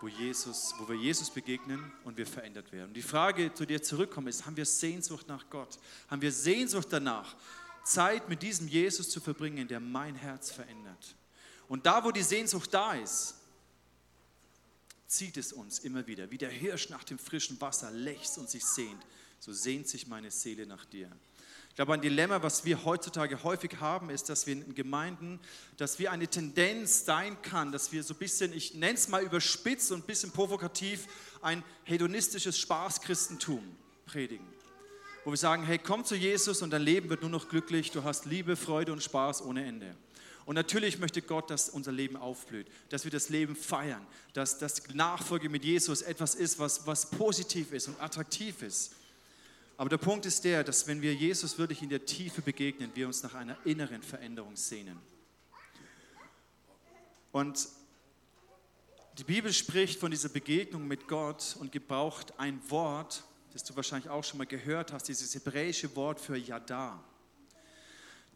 wo, 0.01 0.07
Jesus, 0.07 0.73
wo 0.77 0.87
wir 0.89 0.95
Jesus 0.95 1.29
begegnen 1.29 1.91
und 2.03 2.17
wir 2.17 2.27
verändert 2.27 2.71
werden. 2.71 2.89
Und 2.89 2.93
die 2.93 3.01
Frage, 3.01 3.53
zu 3.53 3.65
dir 3.65 3.81
zurückkommen, 3.81 4.27
ist, 4.27 4.45
haben 4.45 4.57
wir 4.57 4.65
Sehnsucht 4.65 5.27
nach 5.27 5.49
Gott? 5.49 5.79
Haben 6.09 6.21
wir 6.21 6.31
Sehnsucht 6.31 6.87
danach, 6.91 7.35
Zeit 7.83 8.27
mit 8.29 8.41
diesem 8.41 8.67
Jesus 8.67 9.09
zu 9.09 9.19
verbringen, 9.19 9.67
der 9.67 9.79
mein 9.79 10.15
Herz 10.15 10.51
verändert? 10.51 11.15
Und 11.67 11.85
da, 11.85 12.03
wo 12.03 12.11
die 12.11 12.21
Sehnsucht 12.21 12.73
da 12.73 12.93
ist, 12.93 13.35
zieht 15.07 15.37
es 15.37 15.53
uns 15.53 15.79
immer 15.79 16.07
wieder. 16.07 16.31
Wie 16.31 16.37
der 16.37 16.49
Hirsch 16.49 16.89
nach 16.89 17.03
dem 17.03 17.19
frischen 17.19 17.59
Wasser 17.61 17.91
lechzt 17.91 18.37
und 18.37 18.49
sich 18.49 18.65
sehnt, 18.65 19.01
so 19.39 19.53
sehnt 19.53 19.87
sich 19.87 20.07
meine 20.07 20.31
Seele 20.31 20.65
nach 20.65 20.85
dir. 20.85 21.11
Ich 21.75 21.77
glaube, 21.77 21.93
ein 21.93 22.01
Dilemma, 22.01 22.41
was 22.41 22.63
wir 22.63 22.85
heutzutage 22.85 23.43
häufig 23.43 23.81
haben, 23.81 24.09
ist, 24.09 24.29
dass 24.29 24.47
wir 24.47 24.53
in 24.53 24.75
Gemeinden, 24.75 25.41
dass 25.75 25.99
wir 25.99 26.09
eine 26.09 26.25
Tendenz 26.25 27.03
sein 27.03 27.41
kann, 27.41 27.73
dass 27.73 27.91
wir 27.91 28.01
so 28.01 28.13
ein 28.13 28.17
bisschen, 28.17 28.53
ich 28.53 28.75
nenne 28.75 28.93
es 28.93 29.09
mal 29.09 29.21
überspitzt 29.21 29.91
und 29.91 30.03
ein 30.03 30.07
bisschen 30.07 30.31
provokativ, 30.31 31.07
ein 31.41 31.65
hedonistisches 31.83 32.57
Spaßchristentum 32.57 33.61
predigen. 34.05 34.47
Wo 35.25 35.31
wir 35.31 35.37
sagen, 35.37 35.65
hey, 35.65 35.77
komm 35.77 36.05
zu 36.05 36.15
Jesus 36.15 36.61
und 36.61 36.69
dein 36.69 36.81
Leben 36.81 37.09
wird 37.09 37.19
nur 37.19 37.29
noch 37.29 37.49
glücklich, 37.49 37.91
du 37.91 38.05
hast 38.05 38.23
Liebe, 38.25 38.55
Freude 38.55 38.93
und 38.93 39.03
Spaß 39.03 39.41
ohne 39.41 39.65
Ende. 39.65 39.97
Und 40.45 40.55
natürlich 40.55 40.99
möchte 40.99 41.21
Gott, 41.21 41.49
dass 41.49 41.69
unser 41.69 41.91
Leben 41.91 42.15
aufblüht, 42.15 42.67
dass 42.89 43.03
wir 43.03 43.11
das 43.11 43.29
Leben 43.29 43.55
feiern, 43.55 44.05
dass 44.33 44.59
das 44.59 44.87
Nachfolge 44.93 45.49
mit 45.49 45.65
Jesus 45.65 46.03
etwas 46.03 46.35
ist, 46.35 46.59
was, 46.59 46.85
was 46.85 47.09
positiv 47.09 47.71
ist 47.71 47.87
und 47.87 47.99
attraktiv 47.99 48.61
ist. 48.61 48.93
Aber 49.77 49.89
der 49.89 49.97
Punkt 49.97 50.25
ist 50.25 50.43
der, 50.43 50.63
dass 50.63 50.87
wenn 50.87 51.01
wir 51.01 51.13
Jesus 51.13 51.57
wirklich 51.57 51.81
in 51.81 51.89
der 51.89 52.05
Tiefe 52.05 52.41
begegnen, 52.41 52.91
wir 52.93 53.07
uns 53.07 53.23
nach 53.23 53.33
einer 53.33 53.57
inneren 53.65 54.03
Veränderung 54.03 54.55
sehnen. 54.55 54.97
Und 57.31 57.67
die 59.17 59.23
Bibel 59.23 59.51
spricht 59.51 59.99
von 59.99 60.11
dieser 60.11 60.29
Begegnung 60.29 60.87
mit 60.87 61.07
Gott 61.07 61.57
und 61.59 61.71
gebraucht 61.71 62.33
ein 62.37 62.61
Wort, 62.69 63.23
das 63.51 63.63
du 63.63 63.75
wahrscheinlich 63.75 64.09
auch 64.09 64.23
schon 64.23 64.37
mal 64.37 64.45
gehört 64.45 64.93
hast, 64.93 65.07
dieses 65.07 65.33
hebräische 65.33 65.95
Wort 65.95 66.19
für 66.21 66.37
Yada. 66.37 67.03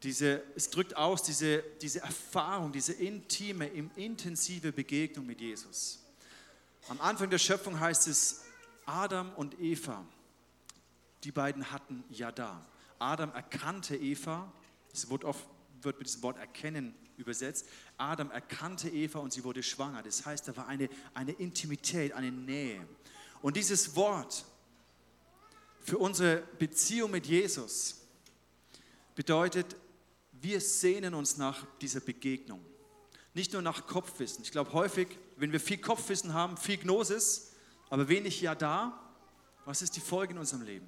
Diese, 0.04 0.44
es 0.56 0.70
drückt 0.70 0.96
aus 0.96 1.24
diese, 1.24 1.64
diese 1.82 2.00
Erfahrung, 2.00 2.72
diese 2.72 2.94
intime, 2.94 3.68
intensive 3.68 4.72
Begegnung 4.72 5.26
mit 5.26 5.42
Jesus. 5.42 6.00
Am 6.88 7.02
Anfang 7.02 7.30
der 7.30 7.38
Schöpfung 7.38 7.80
heißt 7.80 8.08
es, 8.08 8.46
Adam 8.86 9.34
und 9.36 9.60
Eva, 9.60 10.06
die 11.24 11.32
beiden 11.32 11.72
hatten 11.72 12.04
ja 12.10 12.32
da. 12.32 12.66
Adam 12.98 13.32
erkannte 13.34 13.96
Eva, 13.96 14.52
es 14.94 15.10
wird 15.10 15.26
oft 15.26 15.46
wird 15.84 15.98
mit 15.98 16.08
diesem 16.08 16.24
Wort 16.24 16.38
erkennen 16.38 16.94
übersetzt. 17.18 17.68
Adam 17.98 18.32
erkannte 18.32 18.90
Eva 18.90 19.20
und 19.20 19.34
sie 19.34 19.44
wurde 19.44 19.64
schwanger. 19.64 20.04
Das 20.04 20.26
heißt, 20.26 20.48
da 20.48 20.56
war 20.56 20.68
eine, 20.68 20.90
eine 21.14 21.32
Intimität, 21.34 22.14
eine 22.14 22.32
Nähe. 22.32 22.86
Und 23.42 23.58
dieses 23.58 23.96
Wort 23.96 24.46
für 25.82 25.98
unsere 25.98 26.44
Beziehung 26.58 27.12
mit 27.12 27.26
Jesus 27.26 28.02
bedeutet, 29.16 29.76
wir 30.42 30.62
sehnen 30.62 31.14
uns 31.14 31.38
nach 31.38 31.66
dieser 31.82 32.00
Begegnung. 32.00 32.64
Nicht 33.34 33.54
nur 33.54 33.62
nach 33.62 33.88
Kopfwissen. 33.88 34.44
Ich 34.44 34.52
glaube 34.52 34.74
häufig, 34.74 35.08
wenn 35.38 35.52
wir 35.52 35.60
viel 35.60 35.78
Kopfwissen 35.78 36.34
haben, 36.34 36.58
viel 36.58 36.78
Gnosis, 36.78 37.54
aber 37.90 38.08
wenig 38.10 38.42
Ja 38.42 38.56
da, 38.56 39.00
was 39.66 39.82
ist 39.82 39.96
die 39.96 40.02
Folge 40.02 40.34
in 40.34 40.40
unserem 40.40 40.64
Leben? 40.64 40.88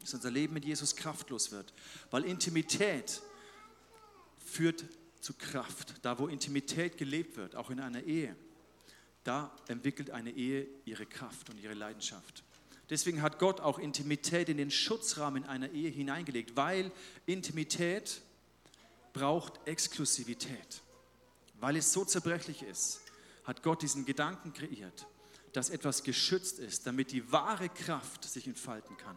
Dass 0.00 0.14
unser 0.14 0.30
Leben 0.30 0.54
mit 0.54 0.64
Jesus 0.64 0.96
kraftlos 0.96 1.50
wird. 1.50 1.72
Weil 2.10 2.24
Intimität 2.24 3.22
führt 4.44 4.84
zu 5.20 5.34
Kraft. 5.34 5.94
Da, 6.02 6.18
wo 6.18 6.28
Intimität 6.28 6.98
gelebt 6.98 7.36
wird, 7.36 7.56
auch 7.56 7.70
in 7.70 7.80
einer 7.80 8.02
Ehe, 8.02 8.36
da 9.24 9.54
entwickelt 9.68 10.10
eine 10.10 10.30
Ehe 10.30 10.66
ihre 10.84 11.06
Kraft 11.06 11.48
und 11.48 11.58
ihre 11.58 11.74
Leidenschaft. 11.74 12.43
Deswegen 12.90 13.22
hat 13.22 13.38
Gott 13.38 13.60
auch 13.60 13.78
Intimität 13.78 14.48
in 14.48 14.58
den 14.58 14.70
Schutzrahmen 14.70 15.44
einer 15.44 15.70
Ehe 15.70 15.88
hineingelegt, 15.88 16.56
weil 16.56 16.92
Intimität 17.26 18.20
braucht 19.12 19.66
Exklusivität. 19.66 20.82
Weil 21.60 21.76
es 21.76 21.92
so 21.92 22.04
zerbrechlich 22.04 22.62
ist, 22.62 23.00
hat 23.44 23.62
Gott 23.62 23.82
diesen 23.82 24.04
Gedanken 24.04 24.52
kreiert, 24.52 25.06
dass 25.52 25.70
etwas 25.70 26.02
geschützt 26.02 26.58
ist, 26.58 26.86
damit 26.86 27.12
die 27.12 27.30
wahre 27.32 27.68
Kraft 27.68 28.24
sich 28.24 28.46
entfalten 28.46 28.96
kann. 28.96 29.16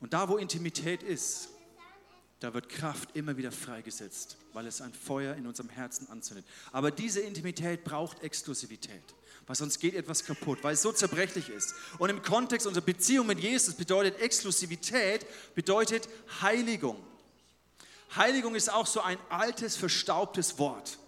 Und 0.00 0.12
da, 0.12 0.28
wo 0.28 0.38
Intimität 0.38 1.02
ist, 1.02 1.50
da 2.40 2.54
wird 2.54 2.70
Kraft 2.70 3.14
immer 3.14 3.36
wieder 3.36 3.52
freigesetzt, 3.52 4.38
weil 4.54 4.66
es 4.66 4.80
ein 4.80 4.94
Feuer 4.94 5.34
in 5.34 5.46
unserem 5.46 5.68
Herzen 5.68 6.08
anzündet. 6.08 6.46
Aber 6.72 6.90
diese 6.90 7.20
Intimität 7.20 7.84
braucht 7.84 8.22
Exklusivität, 8.22 9.02
weil 9.50 9.56
sonst 9.56 9.80
geht 9.80 9.94
etwas 9.94 10.22
kaputt, 10.22 10.60
weil 10.62 10.74
es 10.74 10.82
so 10.82 10.92
zerbrechlich 10.92 11.48
ist. 11.48 11.74
Und 11.98 12.08
im 12.08 12.22
Kontext 12.22 12.68
unserer 12.68 12.84
Beziehung 12.84 13.26
mit 13.26 13.40
Jesus 13.40 13.74
bedeutet 13.74 14.20
Exklusivität, 14.20 15.26
bedeutet 15.56 16.08
Heiligung. 16.40 16.96
Heiligung 18.14 18.54
ist 18.54 18.72
auch 18.72 18.86
so 18.86 19.00
ein 19.00 19.18
altes, 19.28 19.76
verstaubtes 19.76 20.56
Wort. 20.60 21.00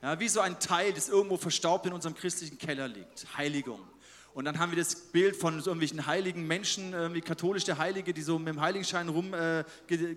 Ja, 0.00 0.18
wie 0.18 0.28
so 0.30 0.40
ein 0.40 0.58
Teil, 0.58 0.94
das 0.94 1.10
irgendwo 1.10 1.36
verstaubt 1.36 1.84
in 1.84 1.92
unserem 1.92 2.14
christlichen 2.14 2.56
Keller 2.56 2.88
liegt. 2.88 3.26
Heiligung. 3.36 3.86
Und 4.32 4.46
dann 4.46 4.58
haben 4.58 4.72
wir 4.72 4.78
das 4.78 4.94
Bild 4.96 5.36
von 5.36 5.58
irgendwelchen 5.58 6.06
heiligen 6.06 6.46
Menschen, 6.46 6.94
wie 7.12 7.20
katholische 7.20 7.76
Heilige, 7.76 8.14
die 8.14 8.22
so 8.22 8.38
mit 8.38 8.48
dem 8.48 8.60
Heiligenschein 8.62 9.10
rum 9.10 9.34
äh, 9.34 9.64
ge 9.86 10.16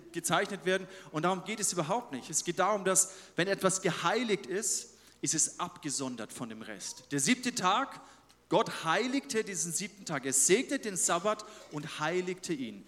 werden. 0.64 0.88
Und 1.10 1.24
darum 1.26 1.44
geht 1.44 1.60
es 1.60 1.74
überhaupt 1.74 2.12
nicht. 2.12 2.30
Es 2.30 2.42
geht 2.42 2.58
darum, 2.58 2.86
dass 2.86 3.12
wenn 3.36 3.48
etwas 3.48 3.82
geheiligt 3.82 4.46
ist, 4.46 4.94
ist 5.20 5.34
es 5.34 5.58
abgesondert 5.60 6.32
von 6.32 6.48
dem 6.48 6.62
Rest. 6.62 7.04
Der 7.12 7.20
siebte 7.20 7.54
Tag, 7.54 8.00
Gott 8.48 8.84
heiligte 8.84 9.44
diesen 9.44 9.72
siebten 9.72 10.04
Tag. 10.04 10.26
Er 10.26 10.32
segnete 10.32 10.78
den 10.80 10.96
Sabbat 10.96 11.44
und 11.70 12.00
heiligte 12.00 12.52
ihn. 12.52 12.86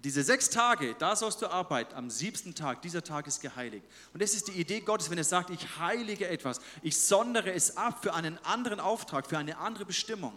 Diese 0.00 0.22
sechs 0.22 0.50
Tage, 0.50 0.94
da 0.98 1.16
sollst 1.16 1.40
du 1.40 1.46
arbeiten, 1.46 1.94
am 1.94 2.10
siebten 2.10 2.54
Tag, 2.54 2.82
dieser 2.82 3.02
Tag 3.02 3.26
ist 3.26 3.40
geheiligt. 3.40 3.86
Und 4.12 4.20
das 4.20 4.34
ist 4.34 4.48
die 4.48 4.60
Idee 4.60 4.80
Gottes, 4.80 5.08
wenn 5.08 5.16
er 5.16 5.24
sagt, 5.24 5.48
ich 5.48 5.78
heilige 5.78 6.28
etwas, 6.28 6.60
ich 6.82 6.98
sondere 6.98 7.52
es 7.52 7.78
ab 7.78 8.02
für 8.02 8.12
einen 8.12 8.36
anderen 8.44 8.80
Auftrag, 8.80 9.26
für 9.26 9.38
eine 9.38 9.56
andere 9.56 9.86
Bestimmung. 9.86 10.34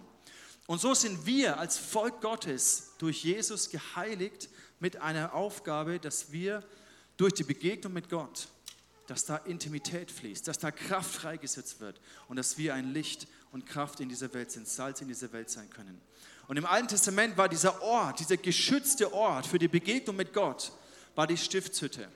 Und 0.68 0.80
so 0.80 0.94
sind 0.94 1.26
wir 1.26 1.60
als 1.60 1.78
Volk 1.78 2.22
Gottes 2.22 2.92
durch 2.98 3.26
Jesus 3.26 3.70
geheiligt 3.70 4.48
mit 4.80 5.02
einer 5.02 5.34
Aufgabe, 5.34 6.00
dass 6.00 6.32
wir 6.32 6.64
durch 7.18 7.34
die 7.34 7.44
Begegnung 7.44 7.92
mit 7.92 8.10
Gott, 8.10 8.48
dass 9.08 9.26
da 9.26 9.38
Intimität 9.38 10.12
fließt, 10.12 10.48
dass 10.48 10.60
da 10.60 10.70
Kraft 10.72 11.10
freigesetzt 11.10 11.80
wird 11.80 12.00
und 12.28 12.36
dass 12.36 12.58
wir 12.58 12.74
ein 12.74 12.94
Licht 12.94 13.28
und 13.52 13.66
Kraft 13.66 14.00
in 14.00 14.10
dieser 14.10 14.34
Welt 14.34 14.52
sind, 14.52 14.68
Salz 14.68 15.02
in 15.02 15.08
dieser 15.08 15.32
Welt 15.32 15.50
sein 15.50 15.70
können. 15.70 16.00
Und 16.48 16.58
im 16.58 16.66
Alten 16.66 16.90
Testament 16.90 17.38
war 17.38 17.50
dieser 17.50 17.82
Ort, 17.82 18.20
dieser 18.20 18.38
geschützte 18.38 19.14
Ort 19.14 19.48
für 19.48 19.60
die 19.60 19.68
Begegnung 19.68 20.16
mit 20.16 20.34
Gott, 20.34 20.72
war 21.16 21.28
die 21.28 21.38
Stiftshütte. 21.38 22.10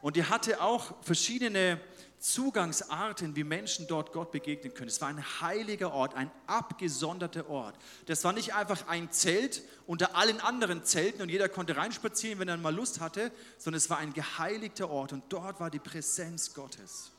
Und 0.00 0.16
die 0.16 0.24
hatte 0.24 0.60
auch 0.62 0.94
verschiedene 1.02 1.80
Zugangsarten, 2.20 3.36
wie 3.36 3.44
Menschen 3.44 3.86
dort 3.86 4.12
Gott 4.12 4.32
begegnen 4.32 4.74
können. 4.74 4.88
Es 4.88 5.00
war 5.00 5.08
ein 5.08 5.24
heiliger 5.40 5.92
Ort, 5.92 6.14
ein 6.14 6.30
abgesonderter 6.46 7.48
Ort. 7.48 7.76
Das 8.06 8.24
war 8.24 8.32
nicht 8.32 8.54
einfach 8.54 8.88
ein 8.88 9.10
Zelt 9.12 9.62
unter 9.86 10.16
allen 10.16 10.40
anderen 10.40 10.84
Zelten 10.84 11.22
und 11.22 11.28
jeder 11.28 11.48
konnte 11.48 11.76
reinspazieren, 11.76 12.40
wenn 12.40 12.48
er 12.48 12.56
mal 12.56 12.74
Lust 12.74 13.00
hatte, 13.00 13.30
sondern 13.56 13.78
es 13.78 13.88
war 13.88 13.98
ein 13.98 14.12
geheiligter 14.12 14.90
Ort 14.90 15.12
und 15.12 15.24
dort 15.28 15.60
war 15.60 15.70
die 15.70 15.78
Präsenz 15.78 16.54
Gottes. 16.54 17.12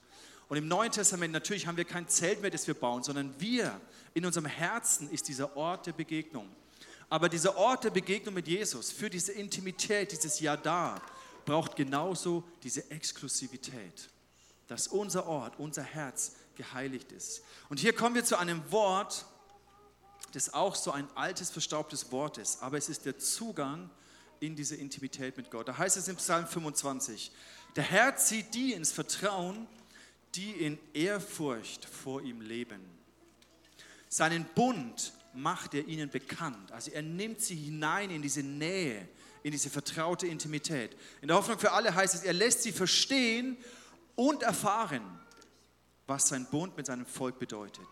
Und 0.50 0.58
im 0.58 0.68
Neuen 0.68 0.92
Testament 0.92 1.32
natürlich 1.32 1.68
haben 1.68 1.78
wir 1.78 1.86
kein 1.86 2.08
Zelt 2.08 2.42
mehr, 2.42 2.52
das 2.52 2.68
wir 2.68 2.74
bauen, 2.74 3.04
sondern 3.04 3.34
wir, 3.40 3.80
in 4.14 4.26
unserem 4.26 4.48
Herzen 4.48 5.10
ist 5.10 5.28
dieser 5.28 5.56
Ort 5.56 5.86
der 5.86 5.94
Begegnung. 5.94 6.50
Aber 7.08 7.30
dieser 7.30 7.56
Ort 7.58 7.86
der 7.86 7.92
Begegnung 7.92 8.34
mit 8.34 8.48
Jesus, 8.48 8.92
für 8.92 9.10
diese 9.10 9.32
Intimität, 9.32 10.12
dieses 10.12 10.40
Ja 10.40 10.58
da, 10.58 11.02
braucht 11.46 11.76
genauso 11.76 12.44
diese 12.64 12.90
Exklusivität 12.92 14.10
dass 14.70 14.88
unser 14.88 15.26
Ort, 15.26 15.60
unser 15.60 15.84
Herz 15.84 16.36
geheiligt 16.56 17.12
ist. 17.12 17.42
Und 17.70 17.80
hier 17.80 17.94
kommen 17.94 18.16
wir 18.16 18.24
zu 18.24 18.38
einem 18.38 18.72
Wort, 18.72 19.26
das 20.34 20.54
auch 20.54 20.76
so 20.76 20.92
ein 20.92 21.08
altes, 21.16 21.50
verstaubtes 21.50 22.12
Wort 22.12 22.38
ist, 22.38 22.62
aber 22.62 22.78
es 22.78 22.88
ist 22.88 23.06
der 23.06 23.18
Zugang 23.18 23.90
in 24.40 24.56
diese 24.56 24.76
Intimität 24.76 25.38
mit 25.38 25.50
Gott. 25.50 25.68
Da 25.68 25.78
heißt 25.78 25.98
es 25.98 26.08
im 26.08 26.18
Psalm 26.18 26.48
25, 26.48 27.32
der 27.76 27.84
Herr 27.84 28.16
zieht 28.16 28.54
die 28.54 28.74
ins 28.74 28.92
Vertrauen, 28.92 29.68
die 30.36 30.52
in 30.52 30.78
Ehrfurcht 30.94 31.86
vor 31.86 32.22
ihm 32.22 32.42
leben. 32.42 32.82
Seinen 34.08 34.46
Bund 34.54 35.14
macht 35.34 35.74
er 35.74 35.88
ihnen 35.88 36.10
bekannt. 36.10 36.72
Also 36.72 36.92
er 36.92 37.02
nimmt 37.02 37.42
sie 37.42 37.56
hinein 37.56 38.12
in 38.12 38.22
diese 38.22 38.44
Nähe, 38.44 39.08
in 39.42 39.52
diese 39.52 39.72
vertraute 39.72 40.28
Intimität. 40.28 40.96
In 41.22 41.28
der 41.28 41.38
Hoffnung 41.38 41.58
für 41.58 41.72
alle 41.72 41.94
heißt 41.96 42.14
es, 42.14 42.24
er 42.24 42.34
lässt 42.34 42.62
sie 42.62 42.72
verstehen 42.72 43.58
und 44.20 44.44
erfahren, 44.44 45.02
was 46.06 46.28
sein 46.28 46.46
Bund 46.48 46.76
mit 46.76 46.88
seinem 46.88 47.06
Volk 47.06 47.40
bedeutet. 47.40 47.88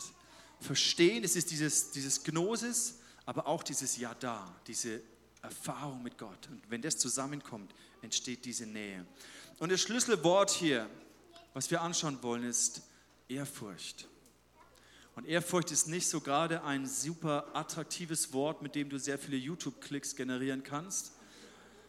Verstehen, 0.60 1.24
es 1.24 1.38
ist 1.38 1.52
dieses, 1.52 1.92
dieses 1.92 2.22
Gnosis, 2.22 2.96
aber 3.26 3.48
auch 3.48 3.64
dieses 3.64 3.96
Ja 3.96 4.14
da, 4.14 4.54
diese 4.68 5.02
Erfahrung 5.42 6.04
mit 6.04 6.18
Gott. 6.18 6.50
Und 6.50 6.62
wenn 6.68 6.82
das 6.82 6.98
zusammenkommt, 6.98 7.74
entsteht 8.02 8.44
diese 8.44 8.66
Nähe. 8.66 9.06
Und 9.60 9.72
das 9.72 9.80
Schlüsselwort 9.80 10.50
hier, 10.50 10.90
was 11.54 11.72
wir 11.72 11.82
anschauen 11.82 12.22
wollen, 12.22 12.44
ist 12.44 12.82
Ehrfurcht. 13.30 14.10
Und 15.16 15.26
Ehrfurcht 15.28 15.72
ist 15.72 15.88
nicht 15.88 16.10
so 16.10 16.20
gerade 16.20 16.62
ein 16.64 16.88
super 16.88 17.48
attraktives 17.54 18.34
Wort, 18.34 18.62
mit 18.62 18.76
dem 18.76 18.90
du 18.90 19.00
sehr 19.00 19.18
viele 19.18 19.38
YouTube-Klicks 19.38 20.18
generieren 20.18 20.62
kannst, 20.62 21.14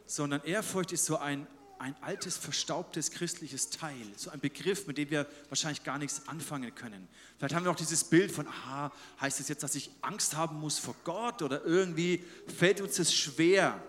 sondern 0.06 0.44
Ehrfurcht 0.44 0.92
ist 0.92 1.06
so 1.06 1.16
ein, 1.16 1.48
ein 1.78 1.96
altes, 2.00 2.36
verstaubtes 2.36 3.10
christliches 3.10 3.70
Teil, 3.70 4.06
so 4.16 4.30
ein 4.30 4.40
Begriff, 4.40 4.86
mit 4.86 4.98
dem 4.98 5.10
wir 5.10 5.26
wahrscheinlich 5.48 5.84
gar 5.84 5.98
nichts 5.98 6.26
anfangen 6.26 6.74
können. 6.74 7.08
Vielleicht 7.38 7.54
haben 7.54 7.64
wir 7.64 7.70
auch 7.70 7.76
dieses 7.76 8.04
Bild 8.04 8.32
von, 8.32 8.46
aha, 8.48 8.92
heißt 9.20 9.40
es 9.40 9.48
jetzt, 9.48 9.62
dass 9.62 9.74
ich 9.74 9.90
Angst 10.00 10.36
haben 10.36 10.58
muss 10.60 10.78
vor 10.78 10.94
Gott 11.04 11.42
oder 11.42 11.64
irgendwie 11.64 12.24
fällt 12.56 12.80
uns 12.80 12.98
es 12.98 13.14
schwer, 13.14 13.80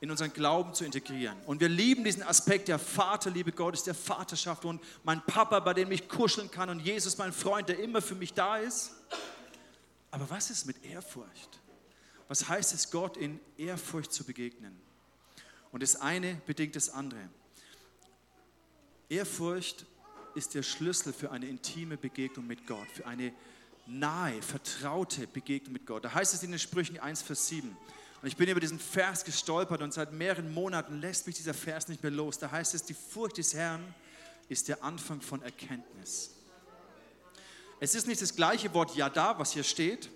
in 0.00 0.10
unseren 0.10 0.32
Glauben 0.32 0.72
zu 0.72 0.84
integrieren. 0.84 1.36
Und 1.44 1.60
wir 1.60 1.68
lieben 1.68 2.04
diesen 2.04 2.22
Aspekt 2.22 2.68
der 2.68 2.78
Vaterliebe 2.78 3.52
Gottes, 3.52 3.84
der 3.84 3.94
Vaterschaft 3.94 4.64
und 4.64 4.82
mein 5.04 5.20
Papa, 5.26 5.60
bei 5.60 5.74
dem 5.74 5.92
ich 5.92 6.08
kuscheln 6.08 6.50
kann 6.50 6.70
und 6.70 6.80
Jesus, 6.80 7.18
mein 7.18 7.32
Freund, 7.32 7.68
der 7.68 7.78
immer 7.78 8.00
für 8.00 8.14
mich 8.14 8.32
da 8.32 8.56
ist. 8.56 8.92
Aber 10.10 10.28
was 10.30 10.50
ist 10.50 10.66
mit 10.66 10.82
Ehrfurcht? 10.84 11.60
Was 12.28 12.48
heißt 12.48 12.72
es, 12.72 12.90
Gott 12.90 13.16
in 13.16 13.40
Ehrfurcht 13.58 14.12
zu 14.12 14.24
begegnen? 14.24 14.80
Und 15.72 15.82
das 15.82 15.96
eine 15.96 16.34
bedingt 16.46 16.76
das 16.76 16.90
andere. 16.90 17.28
Ehrfurcht 19.08 19.86
ist 20.34 20.54
der 20.54 20.62
Schlüssel 20.62 21.12
für 21.12 21.30
eine 21.30 21.46
intime 21.46 21.96
Begegnung 21.96 22.46
mit 22.46 22.66
Gott, 22.66 22.88
für 22.92 23.06
eine 23.06 23.32
nahe, 23.86 24.40
vertraute 24.42 25.26
Begegnung 25.26 25.72
mit 25.72 25.86
Gott. 25.86 26.04
Da 26.04 26.14
heißt 26.14 26.34
es 26.34 26.42
in 26.42 26.50
den 26.50 26.60
Sprüchen 26.60 26.98
1, 26.98 27.22
Vers 27.22 27.48
7. 27.48 27.76
Und 28.22 28.28
ich 28.28 28.36
bin 28.36 28.48
über 28.48 28.60
diesen 28.60 28.78
Vers 28.78 29.24
gestolpert 29.24 29.80
und 29.82 29.94
seit 29.94 30.12
mehreren 30.12 30.52
Monaten 30.52 31.00
lässt 31.00 31.26
mich 31.26 31.36
dieser 31.36 31.54
Vers 31.54 31.88
nicht 31.88 32.02
mehr 32.02 32.12
los. 32.12 32.38
Da 32.38 32.50
heißt 32.50 32.74
es, 32.74 32.84
die 32.84 32.94
Furcht 32.94 33.38
des 33.38 33.54
Herrn 33.54 33.82
ist 34.48 34.68
der 34.68 34.84
Anfang 34.84 35.20
von 35.20 35.42
Erkenntnis. 35.42 36.30
Es 37.80 37.94
ist 37.94 38.06
nicht 38.06 38.20
das 38.20 38.36
gleiche 38.36 38.72
Wort 38.74 38.94
Yada, 38.94 39.38
was 39.38 39.52
hier 39.52 39.64
steht. 39.64 40.10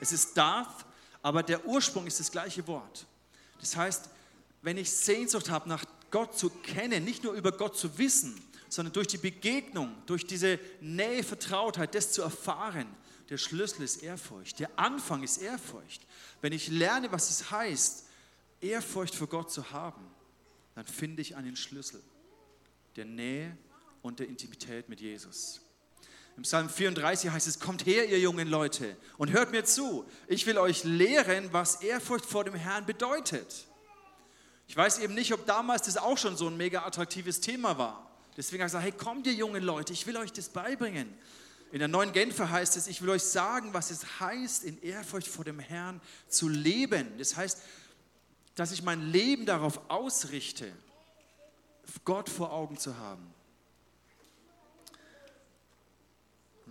Es 0.00 0.12
ist 0.12 0.34
Darth, 0.36 0.86
aber 1.20 1.42
der 1.42 1.66
Ursprung 1.66 2.06
ist 2.06 2.20
das 2.20 2.30
gleiche 2.30 2.66
Wort. 2.66 3.06
Das 3.60 3.76
heißt, 3.76 4.08
wenn 4.62 4.76
ich 4.76 4.90
Sehnsucht 4.90 5.50
habe, 5.50 5.68
nach 5.68 5.84
Gott 6.10 6.36
zu 6.36 6.50
kennen, 6.50 7.04
nicht 7.04 7.22
nur 7.22 7.34
über 7.34 7.52
Gott 7.52 7.76
zu 7.76 7.98
wissen, 7.98 8.40
sondern 8.68 8.92
durch 8.92 9.08
die 9.08 9.18
Begegnung, 9.18 9.94
durch 10.06 10.26
diese 10.26 10.58
Nähe, 10.80 11.22
Vertrautheit, 11.22 11.94
das 11.94 12.12
zu 12.12 12.22
erfahren, 12.22 12.86
der 13.28 13.38
Schlüssel 13.38 13.82
ist 13.82 14.02
Ehrfurcht. 14.02 14.58
Der 14.58 14.70
Anfang 14.76 15.22
ist 15.22 15.38
Ehrfurcht. 15.38 16.06
Wenn 16.40 16.52
ich 16.52 16.68
lerne, 16.68 17.12
was 17.12 17.30
es 17.30 17.50
heißt, 17.50 18.06
Ehrfurcht 18.60 19.14
vor 19.14 19.28
Gott 19.28 19.52
zu 19.52 19.70
haben, 19.70 20.04
dann 20.74 20.84
finde 20.84 21.22
ich 21.22 21.36
einen 21.36 21.56
Schlüssel 21.56 22.02
der 22.96 23.04
Nähe 23.04 23.56
und 24.02 24.18
der 24.18 24.28
Intimität 24.28 24.88
mit 24.88 25.00
Jesus. 25.00 25.60
Im 26.36 26.42
Psalm 26.42 26.68
34 26.68 27.30
heißt 27.30 27.46
es, 27.46 27.60
kommt 27.60 27.86
her, 27.86 28.08
ihr 28.08 28.18
jungen 28.18 28.48
Leute, 28.48 28.96
und 29.18 29.30
hört 29.30 29.52
mir 29.52 29.64
zu. 29.64 30.04
Ich 30.26 30.46
will 30.46 30.58
euch 30.58 30.84
lehren, 30.84 31.52
was 31.52 31.82
Ehrfurcht 31.82 32.24
vor 32.24 32.44
dem 32.44 32.54
Herrn 32.54 32.86
bedeutet. 32.86 33.66
Ich 34.70 34.76
weiß 34.76 35.00
eben 35.00 35.14
nicht, 35.14 35.32
ob 35.32 35.46
damals 35.46 35.82
das 35.82 35.96
auch 35.96 36.16
schon 36.16 36.36
so 36.36 36.46
ein 36.46 36.56
mega 36.56 36.84
attraktives 36.84 37.40
Thema 37.40 37.76
war. 37.76 38.08
Deswegen 38.36 38.62
habe 38.62 38.68
ich 38.68 38.72
gesagt, 38.72 38.84
hey, 38.84 38.92
kommt 38.92 39.26
ihr 39.26 39.32
jungen 39.32 39.64
Leute, 39.64 39.92
ich 39.92 40.06
will 40.06 40.16
euch 40.16 40.32
das 40.32 40.48
beibringen. 40.48 41.12
In 41.72 41.80
der 41.80 41.88
neuen 41.88 42.12
Genfer 42.12 42.52
heißt 42.52 42.76
es, 42.76 42.86
ich 42.86 43.02
will 43.02 43.10
euch 43.10 43.24
sagen, 43.24 43.74
was 43.74 43.90
es 43.90 44.20
heißt, 44.20 44.62
in 44.62 44.80
Ehrfurcht 44.80 45.26
vor 45.26 45.44
dem 45.44 45.58
Herrn 45.58 46.00
zu 46.28 46.48
leben. 46.48 47.18
Das 47.18 47.34
heißt, 47.36 47.62
dass 48.54 48.70
ich 48.70 48.84
mein 48.84 49.10
Leben 49.10 49.44
darauf 49.44 49.80
ausrichte, 49.90 50.70
Gott 52.04 52.28
vor 52.28 52.52
Augen 52.52 52.78
zu 52.78 52.96
haben. 52.96 53.26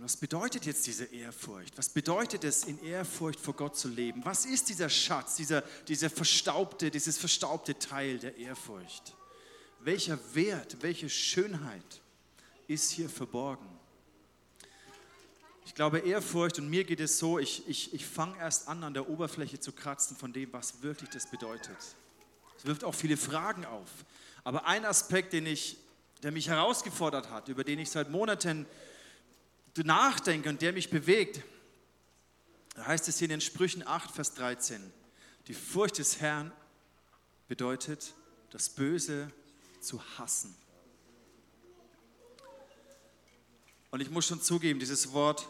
Und 0.00 0.04
was 0.04 0.16
bedeutet 0.16 0.64
jetzt 0.64 0.86
diese 0.86 1.04
Ehrfurcht? 1.04 1.76
Was 1.76 1.90
bedeutet 1.90 2.42
es, 2.44 2.64
in 2.64 2.82
Ehrfurcht 2.82 3.38
vor 3.38 3.52
Gott 3.52 3.76
zu 3.76 3.86
leben? 3.86 4.24
Was 4.24 4.46
ist 4.46 4.70
dieser 4.70 4.88
Schatz, 4.88 5.36
dieser, 5.36 5.60
dieser 5.88 6.08
verstaubte, 6.08 6.90
dieses 6.90 7.18
verstaubte 7.18 7.78
Teil 7.78 8.18
der 8.18 8.34
Ehrfurcht? 8.38 9.14
Welcher 9.80 10.18
Wert, 10.34 10.78
welche 10.80 11.10
Schönheit 11.10 12.00
ist 12.66 12.92
hier 12.92 13.10
verborgen? 13.10 13.66
Ich 15.66 15.74
glaube, 15.74 15.98
Ehrfurcht, 15.98 16.58
und 16.58 16.70
mir 16.70 16.84
geht 16.84 17.00
es 17.00 17.18
so, 17.18 17.38
ich, 17.38 17.68
ich, 17.68 17.92
ich 17.92 18.06
fange 18.06 18.38
erst 18.38 18.68
an, 18.68 18.82
an 18.82 18.94
der 18.94 19.06
Oberfläche 19.06 19.60
zu 19.60 19.70
kratzen 19.70 20.16
von 20.16 20.32
dem, 20.32 20.50
was 20.50 20.82
wirklich 20.82 21.10
das 21.10 21.30
bedeutet. 21.30 21.76
Es 22.56 22.64
wirft 22.64 22.84
auch 22.84 22.94
viele 22.94 23.18
Fragen 23.18 23.66
auf. 23.66 23.90
Aber 24.44 24.64
ein 24.64 24.86
Aspekt, 24.86 25.34
den 25.34 25.44
ich, 25.44 25.76
der 26.22 26.32
mich 26.32 26.48
herausgefordert 26.48 27.28
hat, 27.28 27.48
über 27.48 27.64
den 27.64 27.78
ich 27.78 27.90
seit 27.90 28.08
Monaten 28.08 28.64
nachdenke 29.76 30.48
und 30.48 30.62
der 30.62 30.72
mich 30.72 30.90
bewegt, 30.90 31.42
da 32.74 32.86
heißt 32.86 33.08
es 33.08 33.18
hier 33.18 33.26
in 33.26 33.30
den 33.30 33.40
Sprüchen 33.40 33.86
8, 33.86 34.14
Vers 34.14 34.34
13, 34.34 34.92
die 35.46 35.54
Furcht 35.54 35.98
des 35.98 36.20
Herrn 36.20 36.52
bedeutet, 37.48 38.14
das 38.50 38.68
Böse 38.68 39.30
zu 39.80 40.02
hassen. 40.18 40.54
Und 43.90 44.00
ich 44.00 44.10
muss 44.10 44.26
schon 44.26 44.40
zugeben, 44.40 44.78
dieses 44.78 45.12
Wort 45.12 45.48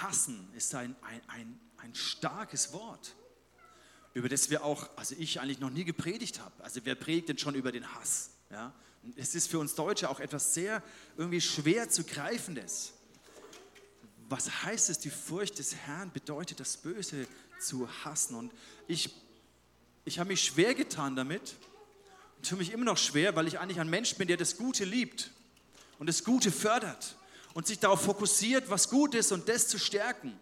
hassen 0.00 0.48
ist 0.56 0.74
ein, 0.74 0.96
ein, 1.02 1.20
ein, 1.28 1.60
ein 1.78 1.94
starkes 1.94 2.72
Wort, 2.72 3.14
über 4.14 4.28
das 4.28 4.50
wir 4.50 4.64
auch, 4.64 4.88
also 4.96 5.14
ich 5.18 5.40
eigentlich 5.40 5.60
noch 5.60 5.70
nie 5.70 5.84
gepredigt 5.84 6.40
habe. 6.40 6.64
Also 6.64 6.80
wer 6.84 6.94
predigt 6.94 7.28
denn 7.28 7.38
schon 7.38 7.54
über 7.54 7.72
den 7.72 7.94
Hass? 7.94 8.30
Ja? 8.50 8.72
Es 9.16 9.34
ist 9.34 9.50
für 9.50 9.58
uns 9.58 9.74
Deutsche 9.74 10.08
auch 10.08 10.20
etwas 10.20 10.54
sehr 10.54 10.82
irgendwie 11.16 11.40
schwer 11.40 11.88
zu 11.88 12.04
greifendes. 12.04 12.94
Was 14.32 14.64
heißt 14.64 14.88
es, 14.88 14.98
die 14.98 15.10
Furcht 15.10 15.58
des 15.58 15.74
Herrn 15.74 16.10
bedeutet, 16.10 16.58
das 16.58 16.78
Böse 16.78 17.26
zu 17.60 17.86
hassen? 18.02 18.34
Und 18.34 18.50
ich, 18.88 19.14
ich 20.06 20.18
habe 20.18 20.28
mich 20.28 20.42
schwer 20.42 20.74
getan 20.74 21.16
damit 21.16 21.54
und 22.38 22.48
tue 22.48 22.56
mich 22.56 22.72
immer 22.72 22.86
noch 22.86 22.96
schwer, 22.96 23.36
weil 23.36 23.46
ich 23.46 23.58
eigentlich 23.58 23.78
ein 23.78 23.90
Mensch 23.90 24.14
bin, 24.14 24.28
der 24.28 24.38
das 24.38 24.56
Gute 24.56 24.84
liebt 24.84 25.32
und 25.98 26.06
das 26.06 26.24
Gute 26.24 26.50
fördert 26.50 27.18
und 27.52 27.66
sich 27.66 27.78
darauf 27.78 28.00
fokussiert, 28.00 28.70
was 28.70 28.88
gut 28.88 29.14
ist 29.14 29.32
und 29.32 29.50
das 29.50 29.68
zu 29.68 29.78
stärken. 29.78 30.32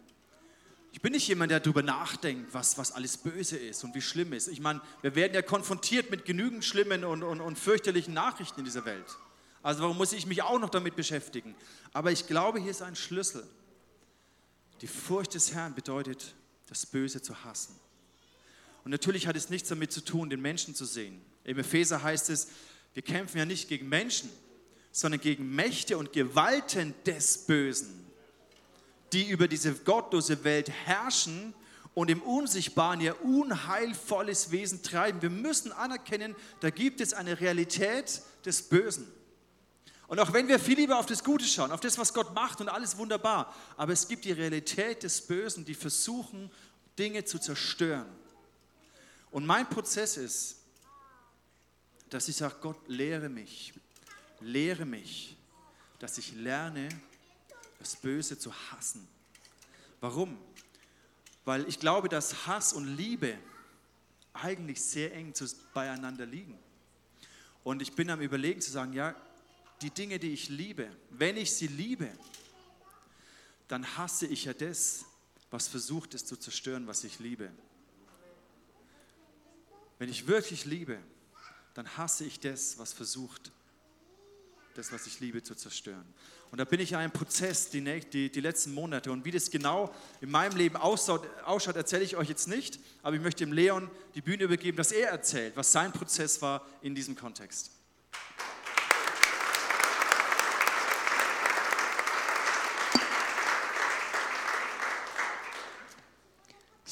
Ich 0.93 1.03
bin 1.03 1.11
nicht 1.11 1.27
jemand, 1.27 1.51
der 1.51 1.59
darüber 1.59 1.83
nachdenkt, 1.83 2.55
was, 2.55 2.79
was 2.79 2.93
alles 2.93 3.17
böse 3.17 3.57
ist 3.57 3.83
und 3.83 3.93
wie 3.97 4.03
schlimm 4.03 4.33
ist. 4.33 4.47
Ich 4.47 4.61
meine, 4.61 4.81
wir 5.03 5.17
werden 5.17 5.35
ja 5.35 5.43
konfrontiert 5.43 6.13
mit 6.13 6.25
genügend 6.25 6.65
schlimmen 6.65 7.05
und, 7.05 7.25
und, 7.25 7.41
und 7.41 7.59
fürchterlichen 7.59 8.15
Nachrichten 8.15 8.61
in 8.61 8.67
dieser 8.67 8.85
Welt. 8.85 9.17
Also 9.65 9.83
warum 9.83 9.97
muss 9.97 10.13
ich 10.13 10.27
mich 10.27 10.43
auch 10.43 10.61
noch 10.61 10.71
damit 10.71 10.95
beschäftigen? 10.95 11.57
Aber 11.93 12.13
ich 12.13 12.29
glaube, 12.29 12.61
hier 12.61 12.71
ist 12.71 12.83
ein 12.83 12.95
Schlüssel. 12.95 13.45
Die 14.81 14.87
Furcht 14.87 15.35
des 15.35 15.53
Herrn 15.53 15.75
bedeutet, 15.75 16.35
das 16.67 16.87
Böse 16.87 17.21
zu 17.21 17.45
hassen. 17.45 17.75
Und 18.85 18.91
natürlich 18.91 19.27
hat 19.27 19.37
es 19.37 19.51
nichts 19.51 19.69
damit 19.69 19.93
zu 19.93 20.03
tun, 20.03 20.31
den 20.31 20.41
Menschen 20.41 20.75
zu 20.75 20.85
sehen. 20.85 21.21
Im 21.45 21.59
Epheser 21.59 22.03
heißt 22.03 22.31
es, 22.31 22.49
wir 22.95 23.03
kämpfen 23.03 23.39
ja 23.39 23.45
nicht 23.45 23.69
gegen 23.69 23.89
Menschen, 23.89 24.31
sondern 24.91 25.21
gegen 25.21 25.55
Mächte 25.55 25.99
und 25.99 26.13
Gewalten 26.13 26.95
des 27.05 27.47
Bösen, 27.47 28.07
die 29.13 29.29
über 29.29 29.49
diese 29.49 29.75
gottlose 29.75 30.45
Welt 30.45 30.71
herrschen 30.71 31.55
und 31.95 32.11
im 32.11 32.23
Unsichtbaren 32.23 33.01
ihr 33.01 33.23
unheilvolles 33.25 34.51
Wesen 34.51 34.83
treiben. 34.83 35.23
Wir 35.23 35.31
müssen 35.31 35.73
anerkennen, 35.73 36.35
da 36.61 36.71
gibt 36.71 37.01
es 37.01 37.13
eine 37.13 37.41
Realität 37.41 38.23
des 38.45 38.63
Bösen. 38.63 39.07
Und 40.11 40.19
auch 40.19 40.33
wenn 40.33 40.49
wir 40.49 40.59
viel 40.59 40.77
lieber 40.77 40.99
auf 40.99 41.07
das 41.07 41.23
Gute 41.23 41.45
schauen, 41.45 41.71
auf 41.71 41.79
das, 41.79 41.97
was 41.97 42.13
Gott 42.13 42.35
macht 42.35 42.61
und 42.61 42.69
alles 42.69 42.97
wunderbar, 42.97 43.55
aber 43.77 43.93
es 43.93 44.09
gibt 44.09 44.25
die 44.25 44.33
Realität 44.33 45.05
des 45.05 45.25
Bösen, 45.25 45.65
die 45.65 45.75
versuchen, 45.75 46.51
Dinge 46.99 47.25
zu 47.25 47.39
zerstören. 47.39 48.09
Und 49.31 49.47
mein 49.47 49.71
Prozess 49.71 50.17
ist, 50.17 50.57
dass 52.09 52.27
ich 52.27 52.35
sage, 52.35 52.57
Gott, 52.61 52.77
lehre 52.89 53.29
mich, 53.29 53.73
lehre 54.41 54.85
mich, 54.85 55.37
dass 56.01 56.19
ich 56.19 56.35
lerne, 56.35 56.89
das 57.79 57.95
Böse 57.95 58.37
zu 58.37 58.53
hassen. 58.53 59.07
Warum? 60.01 60.37
Weil 61.45 61.69
ich 61.69 61.79
glaube, 61.79 62.09
dass 62.09 62.49
Hass 62.49 62.73
und 62.73 62.97
Liebe 62.97 63.39
eigentlich 64.33 64.83
sehr 64.83 65.15
eng 65.15 65.33
beieinander 65.73 66.27
liegen. 66.27 66.59
Und 67.63 67.81
ich 67.81 67.95
bin 67.95 68.11
am 68.11 68.21
Überlegen 68.21 68.61
zu 68.61 68.73
sagen, 68.73 68.93
ja, 68.93 69.15
die 69.83 69.91
Dinge, 69.91 70.19
die 70.19 70.33
ich 70.33 70.49
liebe, 70.49 70.91
wenn 71.11 71.37
ich 71.37 71.53
sie 71.53 71.67
liebe, 71.67 72.11
dann 73.69 73.97
hasse 73.97 74.27
ich 74.27 74.45
ja 74.45 74.53
das, 74.53 75.05
was 75.51 75.69
versucht 75.69 76.15
es 76.15 76.27
zu 76.27 76.37
zerstören, 76.37 76.87
was 76.87 77.05
ich 77.05 77.19
liebe. 77.19 77.51
Wenn 79.99 80.09
ich 80.09 80.27
wirklich 80.27 80.65
liebe, 80.65 80.99
dann 81.75 81.97
hasse 81.97 82.25
ich 82.25 82.41
das, 82.41 82.79
was 82.79 82.93
versucht 82.93 83.53
das, 84.75 84.93
was 84.93 85.07
ich 85.07 85.21
liebe, 85.21 85.43
zu 85.43 85.55
zerstören. 85.55 86.05
Und 86.51 86.59
da 86.59 86.65
bin 86.65 86.81
ich 86.81 86.93
in 86.93 86.99
einem 86.99 87.13
Prozess 87.13 87.71
die, 87.71 87.83
die, 88.01 88.31
die 88.31 88.41
letzten 88.41 88.73
Monate. 88.73 89.13
Und 89.13 89.25
wie 89.25 89.31
das 89.31 89.51
genau 89.51 89.95
in 90.21 90.31
meinem 90.31 90.57
Leben 90.57 90.77
ausschaut, 90.77 91.27
ausschaut, 91.45 91.77
erzähle 91.77 92.05
ich 92.05 92.17
euch 92.17 92.29
jetzt 92.29 92.49
nicht. 92.49 92.81
Aber 93.03 93.15
ich 93.15 93.23
möchte 93.23 93.45
dem 93.45 93.53
Leon 93.53 93.91
die 94.15 94.21
Bühne 94.21 94.45
übergeben, 94.45 94.77
dass 94.77 94.93
er 94.93 95.11
erzählt, 95.11 95.57
was 95.57 95.73
sein 95.73 95.93
Prozess 95.93 96.41
war 96.43 96.67
in 96.83 96.95
diesem 96.95 97.15
Kontext. 97.15 97.71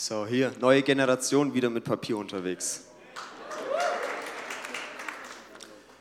So, 0.08 0.24
hier, 0.24 0.54
neue 0.58 0.82
Generation 0.82 1.52
wieder 1.52 1.68
mit 1.68 1.84
Papier 1.84 2.16
unterwegs. 2.16 2.84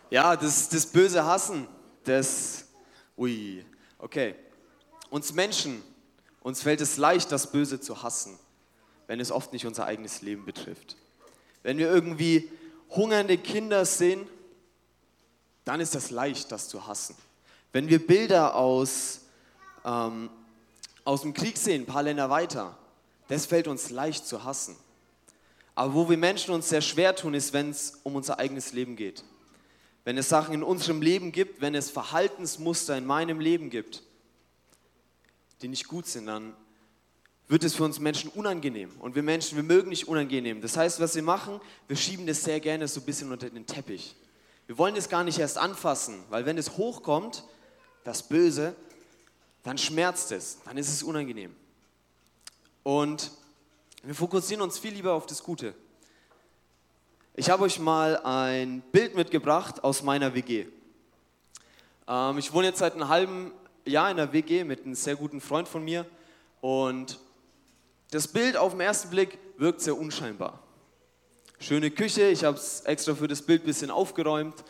Ja, 0.10 0.38
das, 0.38 0.70
das 0.70 0.86
böse 0.86 1.26
Hassen, 1.26 1.68
das, 2.06 2.64
ui, 3.18 3.66
okay. 4.00 4.36
Uns 5.10 5.34
Menschen, 5.34 5.84
uns 6.42 6.62
fällt 6.62 6.80
es 6.80 6.96
leicht, 6.96 7.34
das 7.34 7.52
Böse 7.52 7.82
zu 7.82 8.02
hassen, 8.02 8.40
wenn 9.08 9.20
es 9.20 9.30
oft 9.30 9.52
nicht 9.52 9.66
unser 9.66 9.84
eigenes 9.84 10.22
Leben 10.22 10.46
betrifft. 10.46 10.96
Wenn 11.62 11.78
wir 11.78 11.90
irgendwie 11.90 12.50
hungernde 12.92 13.38
Kinder 13.38 13.84
sehen, 13.84 14.26
dann 15.66 15.82
ist 15.82 15.96
das 15.96 16.12
leicht, 16.12 16.54
das 16.54 16.70
zu 16.70 16.88
hassen. 16.88 17.18
Wenn 17.74 17.90
wir 17.90 18.08
Bilder 18.08 18.56
aus, 18.56 19.26
ähm, 19.84 20.30
aus 21.04 21.24
dem 21.24 21.34
Krieg 21.34 21.58
sehen, 21.58 21.82
ein 21.82 21.86
paar 21.86 22.04
Länder 22.04 22.30
weiter, 22.30 22.78
das 23.28 23.46
fällt 23.46 23.68
uns 23.68 23.90
leicht 23.90 24.26
zu 24.26 24.44
hassen. 24.44 24.76
Aber 25.76 25.94
wo 25.94 26.10
wir 26.10 26.18
Menschen 26.18 26.54
uns 26.54 26.70
sehr 26.70 26.82
schwer 26.82 27.16
tun, 27.16 27.34
ist, 27.34 27.54
wenn 27.54 27.70
es 27.70 28.00
um 28.04 28.16
unser 28.16 28.40
eigenes 28.40 28.74
Leben 28.74 28.96
geht 28.96 29.24
wenn 30.08 30.18
es 30.18 30.30
Sachen 30.30 30.54
in 30.54 30.64
unserem 30.64 31.02
Leben 31.02 31.34
gibt, 31.34 31.60
wenn 31.60 31.76
es 31.76 31.90
Verhaltensmuster 31.90 32.98
in 32.98 33.06
meinem 33.06 33.42
Leben 33.42 33.70
gibt, 33.70 34.04
die 35.62 35.68
nicht 35.68 35.90
gut 35.90 36.06
sind, 36.06 36.28
dann 36.28 36.56
wird 37.50 37.66
es 37.66 37.76
für 37.76 37.84
uns 37.84 38.00
Menschen 38.00 38.30
unangenehm. 38.30 38.90
Und 39.00 39.16
wir 39.16 39.22
Menschen, 39.24 39.58
wir 39.58 39.66
mögen 39.66 39.90
nicht 39.90 40.08
unangenehm. 40.08 40.62
Das 40.62 40.78
heißt, 40.78 41.02
was 41.02 41.14
wir 41.16 41.24
machen, 41.24 41.60
wir 41.90 41.98
schieben 41.98 42.26
das 42.26 42.42
sehr 42.42 42.62
gerne 42.62 42.88
so 42.88 43.02
ein 43.02 43.06
bisschen 43.06 43.34
unter 43.34 43.50
den 43.50 43.66
Teppich. 43.66 44.16
Wir 44.66 44.78
wollen 44.78 44.96
das 44.96 45.10
gar 45.10 45.26
nicht 45.26 45.40
erst 45.40 45.58
anfassen, 45.58 46.24
weil 46.30 46.46
wenn 46.46 46.58
es 46.58 46.78
hochkommt, 46.78 47.44
das 48.06 48.24
Böse, 48.30 48.78
dann 49.64 49.78
schmerzt 49.78 50.32
es, 50.32 50.60
dann 50.64 50.78
ist 50.78 50.88
es 50.88 51.04
unangenehm. 51.04 51.54
Und 52.88 53.32
wir 54.02 54.16
fokussieren 54.16 54.62
uns 54.62 54.80
viel 54.80 54.94
lieber 54.94 55.12
auf 55.12 55.26
das 55.26 55.44
Gute. 55.44 55.74
Ich 57.36 57.50
habe 57.50 57.66
euch 57.66 57.80
mal 57.80 58.16
ein 58.24 58.80
Bild 58.94 59.14
mitgebracht 59.14 59.84
aus 59.84 60.04
meiner 60.04 60.34
WG. 60.34 60.68
Ähm, 62.08 62.38
ich 62.38 62.54
wohne 62.54 62.68
jetzt 62.68 62.80
seit 62.80 62.94
einem 62.94 63.10
halben 63.10 63.52
Jahr 63.84 64.10
in 64.10 64.16
der 64.16 64.32
WG 64.32 64.64
mit 64.64 64.86
einem 64.86 64.96
sehr 64.96 65.18
guten 65.18 65.42
Freund 65.42 65.68
von 65.68 65.84
mir 65.84 66.06
und 66.62 67.20
das 68.12 68.26
Bild 68.26 68.56
auf 68.56 68.72
den 68.72 68.80
ersten 68.80 69.10
Blick 69.10 69.38
wirkt 69.58 69.82
sehr 69.82 69.98
unscheinbar. 69.98 70.64
Schöne 71.60 71.92
Küche, 71.92 72.30
ich 72.30 72.46
habe 72.46 72.56
es 72.56 72.80
extra 72.86 73.16
für 73.16 73.28
das 73.28 73.42
Bild 73.42 73.64
ein 73.64 73.66
bisschen 73.66 73.92
aufgeräumt. 73.92 74.64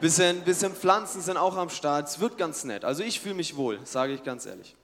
Bisschen, 0.00 0.42
bisschen 0.42 0.76
Pflanzen 0.76 1.22
sind 1.22 1.38
auch 1.38 1.56
am 1.56 1.70
Start. 1.70 2.06
Es 2.06 2.20
wird 2.20 2.38
ganz 2.38 2.62
nett. 2.62 2.84
Also 2.84 3.02
ich 3.02 3.18
fühle 3.18 3.34
mich 3.34 3.56
wohl, 3.56 3.80
sage 3.84 4.12
ich 4.12 4.22
ganz 4.22 4.46
ehrlich. 4.46 4.76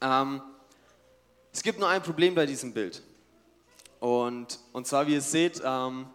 Ähm, 0.00 0.40
es 1.52 1.62
gibt 1.62 1.78
nur 1.78 1.88
ein 1.88 2.02
Problem 2.02 2.34
bei 2.34 2.46
diesem 2.46 2.72
Bild. 2.72 3.02
Und, 4.00 4.58
und 4.72 4.86
zwar, 4.86 5.06
wie 5.06 5.12
ihr 5.12 5.20
seht, 5.20 5.60
ähm, 5.64 6.06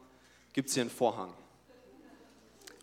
gibt 0.52 0.70
es 0.70 0.74
hier 0.74 0.82
einen 0.82 0.90
Vorhang. 0.90 1.32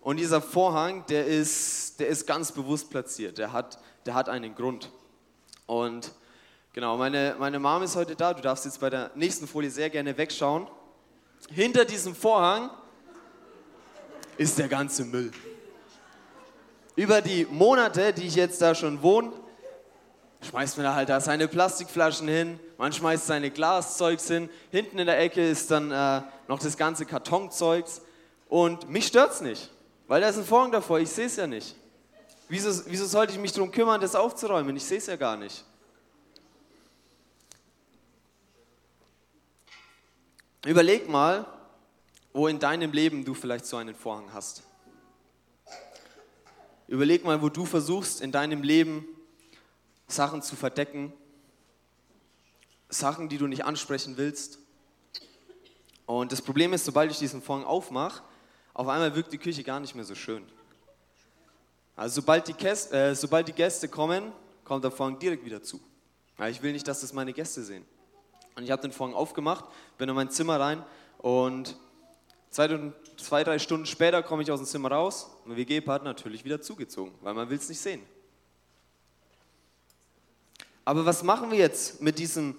Und 0.01 0.19
dieser 0.19 0.41
Vorhang, 0.41 1.05
der 1.07 1.27
ist, 1.27 1.99
der 1.99 2.09
ist 2.09 2.27
ganz 2.27 2.53
bewusst 2.53 2.91
platziert. 2.91 3.39
Der 3.39 3.53
hat, 3.53 3.79
der 4.07 4.15
hat 4.15 4.29
einen 4.29 4.55
Grund. 4.55 4.91
Und 5.67 6.13
genau, 6.73 6.97
meine, 6.97 7.37
meine 7.39 7.59
Mom 7.59 7.83
ist 7.83 7.97
heute 7.97 8.15
da. 8.15 8.33
Du 8.33 8.43
darfst 8.43 8.65
jetzt 8.67 8.81
bei 8.81 8.91
der 8.91 9.11
nächsten 9.15 9.47
Folie 9.47 9.71
sehr 9.71 9.91
gerne 9.91 10.17
wegschauen. 10.17 10.69
Hinter 11.51 11.85
diesem 11.85 12.15
Vorhang 12.15 12.71
ist 14.37 14.59
der 14.59 14.69
ganze 14.69 15.05
Müll. 15.05 15.33
Über 16.97 17.21
die 17.21 17.47
Monate, 17.47 18.13
die 18.13 18.27
ich 18.27 18.37
jetzt 18.37 18.63
da 18.63 18.75
schon 18.75 19.03
wohne, 19.03 19.33
schmeißt 20.45 20.77
man 20.77 20.85
da 20.85 20.95
halt 20.95 21.09
da 21.09 21.21
seine 21.21 21.49
Plastikflaschen 21.49 22.29
hin, 22.29 22.61
man 22.79 22.93
schmeißt 22.93 23.27
seine 23.27 23.51
Glaszeugs 23.51 24.29
hin, 24.29 24.49
hinten 24.71 24.99
in 24.99 25.07
der 25.07 25.19
Ecke 25.19 25.47
ist 25.49 25.71
dann 25.71 25.91
äh, 25.91 26.23
noch 26.49 26.59
das 26.59 26.77
ganze 26.77 27.07
Kartonzeugs 27.07 28.03
und 28.49 28.89
mich 28.89 29.07
stört's 29.07 29.41
nicht, 29.41 29.71
weil 30.07 30.21
da 30.21 30.29
ist 30.29 30.39
ein 30.39 30.45
Vorhang 30.45 30.71
davor, 30.71 31.01
ich 31.01 31.11
sehe 31.11 31.27
es 31.27 31.37
ja 31.37 31.47
nicht. 31.47 31.75
Wieso, 32.49 32.85
wieso 32.87 33.07
sollte 33.07 33.33
ich 33.33 33.39
mich 33.39 33.53
darum 33.53 33.71
kümmern, 33.71 34.01
das 34.01 34.15
aufzuräumen? 34.15 34.77
Ich 34.77 34.85
sehe 34.85 34.99
es 34.99 35.07
ja 35.07 35.17
gar 35.17 35.37
nicht. 35.37 35.65
Überleg 40.65 41.09
mal, 41.09 41.47
wo 42.33 42.49
in 42.49 42.59
deinem 42.59 42.93
Leben 42.93 43.25
du 43.25 43.35
vielleicht 43.35 43.67
so 43.67 43.77
einen 43.77 43.95
Vorhang 43.95 44.33
hast. 44.33 44.63
Überleg 46.87 47.25
mal, 47.25 47.41
wo 47.41 47.49
du 47.49 47.65
versuchst, 47.65 48.21
in 48.21 48.33
deinem 48.33 48.63
Leben 48.63 49.07
Sachen 50.15 50.43
zu 50.43 50.57
verdecken, 50.57 51.13
Sachen, 52.89 53.29
die 53.29 53.39
du 53.39 53.47
nicht 53.47 53.65
ansprechen 53.65 54.17
willst. 54.17 54.59
Und 56.07 56.33
das 56.33 56.43
Problem 56.43 56.73
ist, 56.73 56.85
sobald 56.85 57.11
ich 57.11 57.19
diesen 57.19 57.43
Vorhang 57.43 57.65
aufmache, 57.65 58.23
auf 58.73 58.89
einmal 58.89 59.15
wirkt 59.15 59.33
die 59.33 59.39
Küche 59.39 59.65
gar 59.65 59.81
nicht 59.81 59.95
mehr 59.95 60.05
so 60.05 60.15
schön. 60.15 60.45
Also 61.97 62.21
sobald 62.21 62.49
die, 62.49 62.53
Gäste, 62.53 62.97
äh, 62.97 63.15
sobald 63.15 63.49
die 63.49 63.53
Gäste 63.53 63.89
kommen, 63.89 64.33
kommt 64.65 64.85
der 64.85 64.91
Vorhang 64.91 65.19
direkt 65.19 65.45
wieder 65.45 65.63
zu. 65.63 65.81
Weil 66.37 66.51
ich 66.51 66.63
will 66.63 66.73
nicht, 66.73 66.87
dass 66.87 67.01
das 67.01 67.13
meine 67.13 67.33
Gäste 67.33 67.63
sehen. 67.63 67.85
Und 68.57 68.65
ich 68.65 68.71
habe 68.71 68.83
den 68.83 68.93
Vorhang 68.93 69.15
aufgemacht, 69.15 69.65
bin 69.99 70.09
in 70.09 70.15
mein 70.15 70.31
Zimmer 70.31 70.61
rein 70.61 70.85
und 71.19 71.77
Zwei, 72.55 72.69
zwei, 73.17 73.43
drei 73.43 73.59
Stunden 73.59 73.85
später 73.85 74.23
komme 74.23 74.45
ich 74.45 74.53
aus 74.53 74.61
dem 74.61 74.67
Zimmer 74.67 74.93
raus 74.93 75.29
und 75.43 75.49
mein 75.49 75.57
WG-Partner 75.57 76.11
natürlich 76.11 76.45
wieder 76.45 76.63
zugezogen, 76.63 77.13
weil 77.21 77.35
man 77.35 77.51
will 77.51 77.59
es 77.59 77.69
nicht 77.69 77.81
sehen. 77.81 78.01
Aber 80.85 81.07
was 81.07 81.23
machen 81.23 81.51
wir 81.51 81.59
jetzt 81.59 82.03
mit 82.03 82.19
diesem 82.19 82.55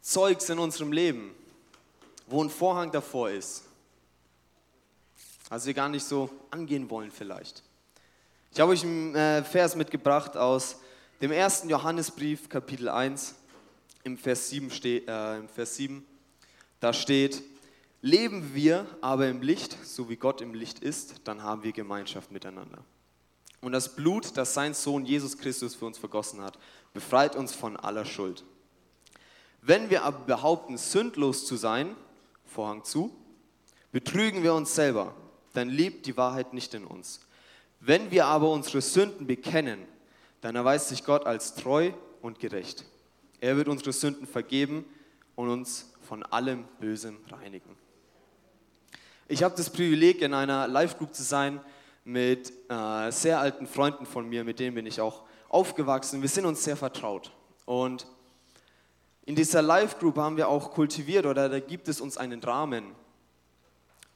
Zeugs 0.00 0.48
in 0.48 0.58
unserem 0.58 0.92
Leben, 0.92 1.34
wo 2.26 2.42
ein 2.42 2.50
Vorhang 2.50 2.90
davor 2.90 3.30
ist? 3.30 3.64
Also 5.48 5.66
wir 5.66 5.74
gar 5.74 5.88
nicht 5.88 6.04
so 6.04 6.30
angehen 6.50 6.88
wollen 6.90 7.10
vielleicht. 7.10 7.62
Ich 8.52 8.60
habe 8.60 8.72
euch 8.72 8.82
einen 8.82 9.14
äh, 9.14 9.42
Vers 9.44 9.76
mitgebracht 9.76 10.36
aus 10.36 10.76
dem 11.20 11.32
ersten 11.32 11.68
Johannesbrief, 11.68 12.48
Kapitel 12.48 12.88
1, 12.88 13.34
im 14.04 14.18
Vers 14.18 14.50
7, 14.50 14.70
steht, 14.70 15.08
äh, 15.08 15.38
im 15.38 15.48
Vers 15.48 15.76
7. 15.76 16.04
Da 16.80 16.92
steht, 16.92 17.42
Leben 18.04 18.52
wir 18.52 18.84
aber 19.00 19.28
im 19.28 19.42
Licht, 19.42 19.78
so 19.84 20.08
wie 20.08 20.16
Gott 20.16 20.40
im 20.40 20.54
Licht 20.54 20.80
ist, 20.80 21.20
dann 21.22 21.44
haben 21.44 21.62
wir 21.62 21.70
Gemeinschaft 21.70 22.32
miteinander. 22.32 22.78
Und 23.60 23.70
das 23.70 23.94
Blut, 23.94 24.36
das 24.36 24.54
sein 24.54 24.74
Sohn 24.74 25.06
Jesus 25.06 25.38
Christus 25.38 25.76
für 25.76 25.86
uns 25.86 25.98
vergossen 25.98 26.40
hat, 26.40 26.58
befreit 26.92 27.36
uns 27.36 27.54
von 27.54 27.76
aller 27.76 28.04
Schuld. 28.04 28.44
Wenn 29.60 29.90
wir 29.90 30.02
aber 30.02 30.20
behaupten, 30.20 30.76
sündlos 30.76 31.46
zu 31.46 31.56
sein, 31.56 31.94
Vorhang 32.44 32.84
zu, 32.84 33.14
betrügen 33.92 34.42
wir 34.42 34.54
uns 34.54 34.74
selber, 34.74 35.14
dann 35.52 35.68
lebt 35.68 36.06
die 36.06 36.16
Wahrheit 36.16 36.52
nicht 36.52 36.74
in 36.74 36.84
uns. 36.84 37.20
Wenn 37.80 38.10
wir 38.10 38.26
aber 38.26 38.50
unsere 38.50 38.80
Sünden 38.80 39.26
bekennen, 39.26 39.80
dann 40.40 40.56
erweist 40.56 40.88
sich 40.88 41.04
Gott 41.04 41.26
als 41.26 41.54
treu 41.54 41.92
und 42.20 42.40
gerecht. 42.40 42.84
Er 43.40 43.56
wird 43.56 43.68
unsere 43.68 43.92
Sünden 43.92 44.26
vergeben 44.26 44.84
und 45.34 45.48
uns 45.48 45.92
von 46.06 46.22
allem 46.24 46.64
Bösen 46.80 47.16
reinigen. 47.30 47.76
Ich 49.28 49.42
habe 49.42 49.56
das 49.56 49.70
Privileg, 49.70 50.20
in 50.20 50.34
einer 50.34 50.68
Live-Group 50.68 51.14
zu 51.14 51.22
sein 51.22 51.60
mit 52.04 52.52
äh, 52.68 53.10
sehr 53.10 53.40
alten 53.40 53.66
Freunden 53.66 54.04
von 54.04 54.28
mir, 54.28 54.44
mit 54.44 54.58
denen 54.58 54.74
bin 54.74 54.86
ich 54.86 55.00
auch 55.00 55.22
aufgewachsen. 55.52 56.22
Wir 56.22 56.28
sind 56.28 56.46
uns 56.46 56.64
sehr 56.64 56.76
vertraut. 56.76 57.30
Und 57.64 58.06
in 59.24 59.36
dieser 59.36 59.62
Live-Group 59.62 60.16
haben 60.16 60.36
wir 60.36 60.48
auch 60.48 60.72
kultiviert 60.72 61.26
oder 61.26 61.48
da 61.48 61.60
gibt 61.60 61.86
es 61.86 62.00
uns 62.00 62.16
einen 62.16 62.42
Rahmen, 62.42 62.92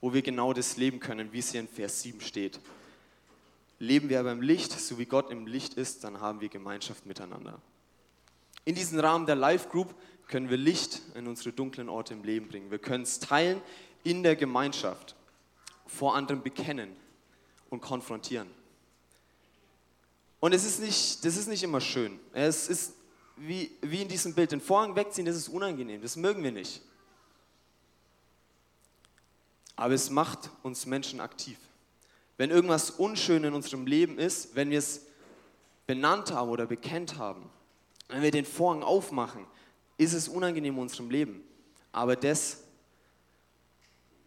wo 0.01 0.13
wir 0.13 0.21
genau 0.21 0.51
das 0.51 0.75
leben 0.75 0.99
können, 0.99 1.31
wie 1.31 1.39
es 1.39 1.51
hier 1.51 1.61
in 1.61 1.69
Vers 1.69 2.01
7 2.01 2.19
steht. 2.19 2.59
Leben 3.79 4.09
wir 4.09 4.19
aber 4.19 4.31
im 4.31 4.41
Licht, 4.41 4.71
so 4.73 4.97
wie 4.97 5.05
Gott 5.05 5.31
im 5.31 5.47
Licht 5.47 5.75
ist, 5.75 6.03
dann 6.03 6.19
haben 6.19 6.41
wir 6.41 6.49
Gemeinschaft 6.49 7.05
miteinander. 7.05 7.61
In 8.65 8.75
diesem 8.75 8.99
Rahmen 8.99 9.25
der 9.25 9.35
Live-Group 9.35 9.95
können 10.27 10.49
wir 10.49 10.57
Licht 10.57 11.01
in 11.15 11.27
unsere 11.27 11.53
dunklen 11.53 11.87
Orte 11.87 12.13
im 12.13 12.23
Leben 12.23 12.49
bringen. 12.49 12.69
Wir 12.69 12.79
können 12.79 13.03
es 13.03 13.19
teilen 13.19 13.61
in 14.03 14.23
der 14.23 14.35
Gemeinschaft 14.35 15.15
vor 15.85 16.15
anderen 16.15 16.41
bekennen 16.41 16.93
und 17.69 17.81
konfrontieren. 17.81 18.56
Und 20.39 20.53
es 20.53 20.63
ist 20.63 20.79
nicht, 20.79 21.25
das 21.25 21.35
ist 21.35 21.47
nicht 21.47 21.63
immer 21.63 21.81
schön. 21.81 22.19
Es 22.33 22.67
ist 22.67 22.93
wie, 23.37 23.71
wie 23.81 24.01
in 24.01 24.07
diesem 24.07 24.33
Bild, 24.33 24.51
den 24.51 24.61
Vorhang 24.61 24.95
wegziehen, 24.95 25.25
das 25.25 25.35
ist 25.35 25.49
unangenehm, 25.49 26.01
das 26.01 26.15
mögen 26.15 26.43
wir 26.43 26.51
nicht. 26.51 26.81
Aber 29.75 29.93
es 29.93 30.09
macht 30.09 30.49
uns 30.63 30.85
Menschen 30.85 31.21
aktiv. 31.21 31.57
Wenn 32.37 32.49
irgendwas 32.49 32.91
unschön 32.91 33.43
in 33.43 33.53
unserem 33.53 33.85
Leben 33.85 34.17
ist, 34.17 34.55
wenn 34.55 34.69
wir 34.69 34.79
es 34.79 35.01
benannt 35.85 36.31
haben 36.31 36.49
oder 36.49 36.65
bekennt 36.65 37.17
haben, 37.17 37.49
wenn 38.09 38.21
wir 38.21 38.31
den 38.31 38.45
Vorhang 38.45 38.83
aufmachen, 38.83 39.45
ist 39.97 40.13
es 40.13 40.27
unangenehm 40.27 40.75
in 40.75 40.81
unserem 40.81 41.09
Leben. 41.09 41.43
Aber 41.91 42.15
das 42.15 42.63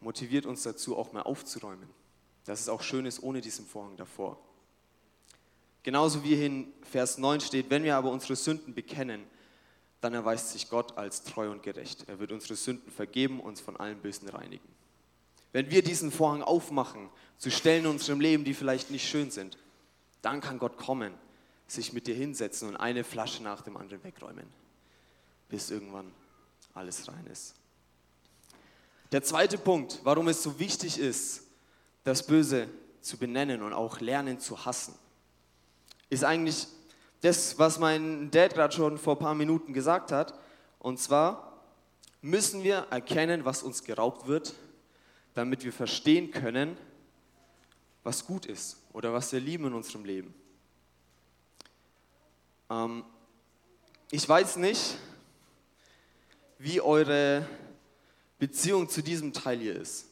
motiviert 0.01 0.47
uns 0.47 0.63
dazu, 0.63 0.97
auch 0.97 1.13
mal 1.13 1.23
aufzuräumen. 1.23 1.89
Dass 2.45 2.61
es 2.61 2.69
auch 2.69 2.83
schön 2.83 3.07
ist 3.07 3.23
ohne 3.23 3.41
diesen 3.41 3.67
Vorhang 3.67 3.97
davor. 3.97 4.39
Genauso 5.83 6.23
wie 6.25 6.45
in 6.45 6.73
Vers 6.83 7.19
9 7.19 7.41
steht, 7.41 7.71
wenn 7.71 7.85
wir 7.85 7.97
aber 7.97 8.11
unsere 8.11 8.37
Sünden 8.37 8.75
bekennen, 8.75 9.25
dann 10.01 10.15
erweist 10.15 10.51
sich 10.51 10.69
Gott 10.69 10.97
als 10.97 11.23
treu 11.23 11.51
und 11.51 11.63
gerecht. 11.63 12.05
Er 12.09 12.19
wird 12.19 12.33
unsere 12.33 12.57
Sünden 12.57 12.91
vergeben, 12.91 13.41
und 13.41 13.51
uns 13.51 13.61
von 13.61 13.77
allen 13.77 13.99
Bösen 13.99 14.29
reinigen. 14.29 14.69
Wenn 15.53 15.71
wir 15.71 15.83
diesen 15.83 16.11
Vorhang 16.11 16.43
aufmachen, 16.43 17.09
zu 17.39 17.51
Stellen 17.51 17.85
in 17.85 17.91
unserem 17.91 18.21
Leben, 18.21 18.45
die 18.45 18.55
vielleicht 18.55 18.91
nicht 18.91 19.09
schön 19.09 19.31
sind, 19.31 19.59
dann 20.23 20.41
kann 20.41 20.59
Gott 20.59 20.77
kommen, 20.77 21.15
sich 21.67 21.93
mit 21.93 22.07
dir 22.07 22.15
hinsetzen 22.15 22.69
und 22.69 22.77
eine 22.77 23.05
Flasche 23.05 23.43
nach 23.43 23.63
dem 23.63 23.77
anderen 23.77 24.03
wegräumen, 24.05 24.47
bis 25.49 25.71
irgendwann 25.71 26.13
alles 26.75 27.09
rein 27.09 27.27
ist. 27.27 27.55
Der 29.13 29.23
zweite 29.23 29.59
Punkt, 29.59 30.01
warum 30.05 30.29
es 30.29 30.43
so 30.43 30.59
wichtig 30.59 30.99
ist, 30.99 31.43
das 32.05 32.27
Böse 32.27 32.69
zu 33.01 33.17
benennen 33.19 33.63
und 33.63 33.73
auch 33.73 34.01
lernen 34.01 34.39
zu 34.39 34.65
hassen, 34.65 34.95
ist 36.11 36.25
eigentlich 36.25 36.67
das, 37.23 37.59
was 37.59 37.79
mein 37.79 38.31
Dad 38.31 38.55
gerade 38.55 38.75
schon 38.75 38.99
vor 38.99 39.17
ein 39.17 39.21
paar 39.21 39.35
Minuten 39.35 39.73
gesagt 39.73 40.13
hat. 40.13 40.39
Und 40.79 40.99
zwar 40.99 41.63
müssen 42.21 42.63
wir 42.63 42.87
erkennen, 42.91 43.45
was 43.45 43.63
uns 43.63 43.85
geraubt 43.85 44.27
wird, 44.27 44.55
damit 45.35 45.65
wir 45.65 45.73
verstehen 45.73 46.31
können, 46.31 46.77
was 48.03 48.27
gut 48.27 48.47
ist 48.47 48.79
oder 48.93 49.13
was 49.13 49.33
wir 49.33 49.41
lieben 49.41 49.67
in 49.67 49.75
unserem 49.75 50.05
Leben. 50.05 50.35
Ähm, 52.69 53.05
ich 54.11 54.29
weiß 54.29 54.57
nicht, 54.57 54.97
wie 56.59 56.81
eure 56.81 57.47
Beziehung 58.39 58.89
zu 58.89 59.03
diesem 59.03 59.33
Teil 59.33 59.59
hier 59.59 59.77
ist. 59.77 60.07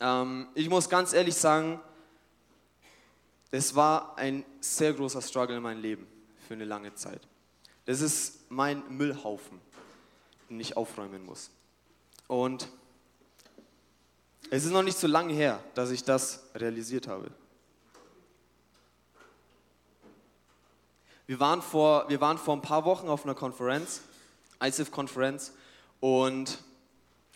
Ähm, 0.00 0.48
ich 0.54 0.68
muss 0.68 0.88
ganz 0.88 1.12
ehrlich 1.12 1.34
sagen, 1.34 1.80
es 3.52 3.74
war 3.76 4.18
ein 4.18 4.44
sehr 4.60 4.94
großer 4.94 5.22
Struggle 5.22 5.58
in 5.58 5.62
meinem 5.62 5.82
Leben 5.82 6.06
für 6.48 6.54
eine 6.54 6.64
lange 6.64 6.94
Zeit. 6.94 7.20
Das 7.84 8.00
ist 8.00 8.50
mein 8.50 8.82
Müllhaufen, 8.88 9.60
den 10.48 10.58
ich 10.58 10.76
aufräumen 10.76 11.24
muss. 11.24 11.50
Und 12.26 12.68
Es 14.50 14.66
ist 14.66 14.72
noch 14.72 14.82
nicht 14.82 14.98
so 14.98 15.06
lange 15.06 15.32
her, 15.32 15.64
dass 15.74 15.90
ich 15.90 16.04
das 16.04 16.44
realisiert 16.54 17.08
habe. 17.08 17.30
Wir 21.26 21.40
waren 21.40 21.62
vor, 21.62 22.06
wir 22.10 22.20
waren 22.20 22.36
vor 22.36 22.54
ein 22.54 22.60
paar 22.60 22.84
Wochen 22.84 23.08
auf 23.08 23.24
einer 23.24 23.34
Konferenz, 23.34 24.02
ISIF-Konferenz, 24.62 25.54
und 26.00 26.58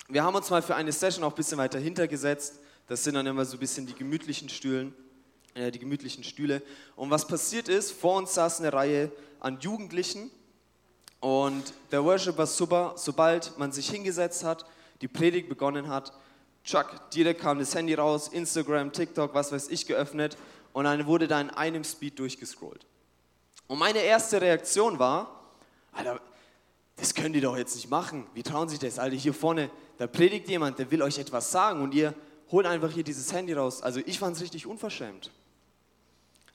wir 0.09 0.24
haben 0.24 0.35
uns 0.35 0.50
mal 0.50 0.61
für 0.61 0.74
eine 0.74 0.92
Session 0.92 1.24
auch 1.24 1.33
ein 1.33 1.37
bisschen 1.37 1.57
weiter 1.57 1.79
hintergesetzt. 1.79 2.59
Das 2.87 3.02
sind 3.02 3.14
dann 3.14 3.26
immer 3.26 3.46
so 3.46 3.57
ein 3.57 3.61
bisschen 3.61 3.87
die 3.87 3.94
gemütlichen 3.94 4.50
Stühlen, 4.50 4.92
die 5.56 5.78
gemütlichen 5.78 6.22
Stühle. 6.22 6.62
Und 6.96 7.10
was 7.10 7.26
passiert 7.26 7.68
ist, 7.68 7.92
vor 7.92 8.16
uns 8.16 8.34
saß 8.34 8.60
eine 8.60 8.72
Reihe 8.72 9.10
an 9.40 9.58
Jugendlichen 9.60 10.30
und 11.20 11.72
der 11.90 12.04
Worshipper 12.04 12.46
super, 12.46 12.94
sobald 12.96 13.58
man 13.58 13.72
sich 13.72 13.88
hingesetzt 13.88 14.44
hat, 14.44 14.66
die 15.00 15.08
Predigt 15.08 15.48
begonnen 15.48 15.88
hat, 15.88 16.12
Chuck, 16.64 17.10
direkt 17.10 17.40
kam 17.40 17.58
das 17.60 17.74
Handy 17.74 17.94
raus, 17.94 18.28
Instagram, 18.28 18.92
TikTok, 18.92 19.34
was 19.34 19.52
weiß 19.52 19.68
ich, 19.68 19.86
geöffnet 19.86 20.36
und 20.72 20.84
dann 20.84 21.06
wurde 21.06 21.28
da 21.28 21.40
in 21.40 21.50
einem 21.50 21.84
Speed 21.84 22.18
durchgescrollt. 22.18 22.84
Und 23.68 23.78
meine 23.78 24.00
erste 24.00 24.40
Reaktion 24.40 24.98
war, 24.98 25.54
Alter, 25.92 26.20
das 26.96 27.14
könnt 27.14 27.36
ihr 27.36 27.42
doch 27.42 27.56
jetzt 27.56 27.76
nicht 27.76 27.88
machen. 27.88 28.26
Wie 28.34 28.42
trauen 28.42 28.68
sich 28.68 28.78
das? 28.78 28.98
Alter, 28.98 29.16
hier 29.16 29.32
vorne, 29.32 29.70
da 29.98 30.06
predigt 30.06 30.48
jemand, 30.48 30.78
der 30.78 30.90
will 30.90 31.02
euch 31.02 31.18
etwas 31.18 31.50
sagen 31.50 31.82
und 31.82 31.94
ihr 31.94 32.14
holt 32.50 32.66
einfach 32.66 32.90
hier 32.90 33.04
dieses 33.04 33.32
Handy 33.32 33.52
raus. 33.52 33.82
Also 33.82 34.00
ich 34.04 34.18
fand 34.18 34.36
es 34.36 34.42
richtig 34.42 34.66
unverschämt. 34.66 35.30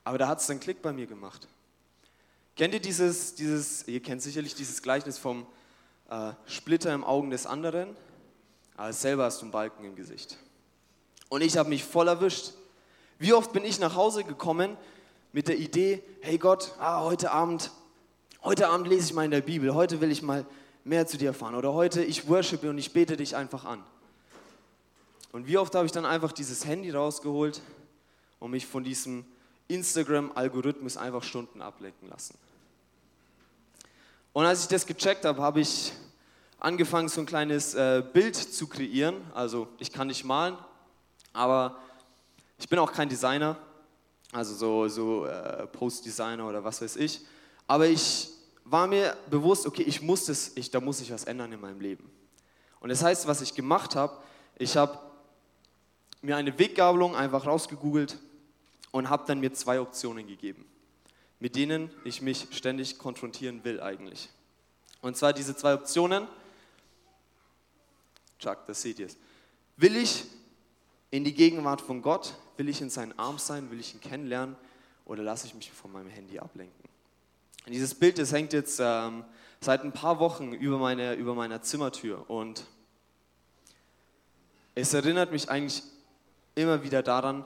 Aber 0.03 0.17
da 0.17 0.27
hat 0.27 0.39
es 0.39 0.47
dann 0.47 0.59
Klick 0.59 0.81
bei 0.81 0.93
mir 0.93 1.05
gemacht. 1.05 1.47
Kennt 2.55 2.73
ihr 2.73 2.79
dieses, 2.79 3.35
dieses, 3.35 3.87
ihr 3.87 4.01
kennt 4.01 4.21
sicherlich 4.21 4.55
dieses 4.55 4.81
Gleichnis 4.81 5.17
vom 5.17 5.45
äh, 6.09 6.33
Splitter 6.45 6.93
im 6.93 7.03
Augen 7.03 7.29
des 7.29 7.45
anderen, 7.45 7.95
aber 8.75 8.93
selber 8.93 9.25
hast 9.25 9.41
du 9.41 9.45
einen 9.45 9.51
Balken 9.51 9.85
im 9.85 9.95
Gesicht. 9.95 10.37
Und 11.29 11.41
ich 11.41 11.57
habe 11.57 11.69
mich 11.69 11.83
voll 11.83 12.07
erwischt. 12.07 12.53
Wie 13.19 13.33
oft 13.33 13.53
bin 13.53 13.63
ich 13.63 13.79
nach 13.79 13.95
Hause 13.95 14.23
gekommen 14.23 14.75
mit 15.31 15.47
der 15.47 15.57
Idee, 15.57 16.03
hey 16.21 16.37
Gott, 16.37 16.73
ah, 16.79 17.03
heute 17.03 17.31
Abend, 17.31 17.71
heute 18.43 18.67
Abend 18.67 18.87
lese 18.87 19.05
ich 19.05 19.13
mal 19.13 19.23
in 19.25 19.31
der 19.31 19.41
Bibel, 19.41 19.73
heute 19.73 20.01
will 20.01 20.11
ich 20.11 20.21
mal 20.21 20.45
mehr 20.83 21.07
zu 21.07 21.17
dir 21.17 21.27
erfahren 21.27 21.55
oder 21.55 21.73
heute 21.73 22.03
ich 22.03 22.27
worshipe 22.27 22.69
und 22.69 22.77
ich 22.77 22.91
bete 22.91 23.15
dich 23.15 23.35
einfach 23.35 23.63
an. 23.63 23.83
Und 25.31 25.47
wie 25.47 25.57
oft 25.57 25.73
habe 25.75 25.85
ich 25.85 25.91
dann 25.91 26.05
einfach 26.05 26.33
dieses 26.33 26.65
Handy 26.65 26.91
rausgeholt 26.91 27.61
und 28.39 28.51
mich 28.51 28.65
von 28.65 28.83
diesem 28.83 29.23
Instagram-Algorithmus 29.73 30.97
einfach 30.97 31.23
Stunden 31.23 31.62
ablenken 31.62 32.10
lassen. 32.10 32.38
Und 34.34 34.45
als 34.45 34.62
ich 34.62 34.67
das 34.67 34.86
gecheckt 34.86 35.25
habe, 35.25 35.41
habe 35.41 35.60
ich 35.60 35.91
angefangen, 36.60 37.10
so 37.10 37.21
ein 37.21 37.25
kleines 37.25 37.73
äh, 37.73 38.03
Bild 38.13 38.36
zu 38.36 38.67
kreieren. 38.67 39.15
Also 39.34 39.67
ich 39.79 39.91
kann 39.91 40.07
nicht 40.07 40.23
malen, 40.23 40.57
aber 41.34 41.77
ich 42.57 42.69
bin 42.69 42.79
auch 42.79 42.91
kein 42.91 43.10
Designer, 43.10 43.57
also 44.31 44.53
so, 44.53 44.88
so 44.88 45.25
äh, 45.25 45.67
Post-Designer 45.67 46.47
oder 46.47 46.63
was 46.63 46.81
weiß 46.81 46.95
ich. 46.95 47.25
Aber 47.67 47.88
ich 47.88 48.29
war 48.63 48.88
mir 48.88 49.17
bewusst, 49.29 49.65
okay, 49.65 49.84
ich 49.84 50.01
muss 50.01 50.25
das, 50.25 50.51
ich, 50.55 50.71
da 50.71 50.79
muss 50.79 51.01
ich 51.01 51.12
was 51.12 51.25
ändern 51.25 51.51
in 51.51 51.60
meinem 51.60 51.81
Leben. 51.81 52.10
Und 52.79 52.89
das 52.89 53.03
heißt, 53.03 53.27
was 53.27 53.41
ich 53.41 53.53
gemacht 53.53 53.95
habe, 53.95 54.17
ich 54.57 54.77
habe 54.77 54.97
mir 56.21 56.38
eine 56.38 56.57
Weggabelung 56.57 57.15
einfach 57.15 57.45
rausgegoogelt 57.45 58.17
und 58.91 59.10
habe 59.10 59.23
dann 59.25 59.39
mir 59.39 59.54
zwei 59.54 59.80
Optionen 59.80 60.27
gegeben, 60.27 60.65
mit 61.39 61.56
denen 61.56 61.89
ich 62.04 62.21
mich 62.21 62.47
ständig 62.51 62.97
konfrontieren 62.97 63.63
will 63.63 63.82
eigentlich. 63.82 64.30
Und 65.01 65.17
zwar 65.17 65.34
diese 65.34 65.56
zwei 65.56 65.73
Optionen, 65.73 66.27
Chuck, 68.39 68.65
das 68.67 68.82
seht 68.82 68.99
ihr 68.99 69.08
es. 69.08 69.17
Will 69.77 69.95
ich 69.95 70.25
in 71.10 71.23
die 71.23 71.34
Gegenwart 71.34 71.82
von 71.82 72.01
Gott? 72.01 72.36
Will 72.58 72.69
ich 72.69 72.82
in 72.82 72.89
seinen 72.89 73.17
Arm 73.17 73.38
sein? 73.38 73.69
Will 73.71 73.80
ich 73.80 73.93
ihn 73.93 74.01
kennenlernen? 74.01 74.56
Oder 75.06 75.23
lasse 75.23 75.47
ich 75.47 75.54
mich 75.54 75.71
von 75.71 75.91
meinem 75.91 76.10
Handy 76.10 76.39
ablenken? 76.39 76.89
Und 77.65 77.73
dieses 77.73 77.93
Bild, 77.93 78.17
das 78.17 78.32
hängt 78.32 78.54
jetzt 78.54 78.80
ähm, 78.82 79.23
seit 79.60 79.84
ein 79.84 79.91
paar 79.91 80.19
Wochen 80.19 80.54
über, 80.54 80.77
meine, 80.77 81.13
über 81.13 81.36
meiner 81.36 81.62
Zimmertür 81.62 82.27
und 82.30 82.65
es 84.73 84.93
erinnert 84.93 85.32
mich 85.32 85.49
eigentlich 85.49 85.84
immer 86.56 86.82
wieder 86.84 87.04
daran, 87.04 87.45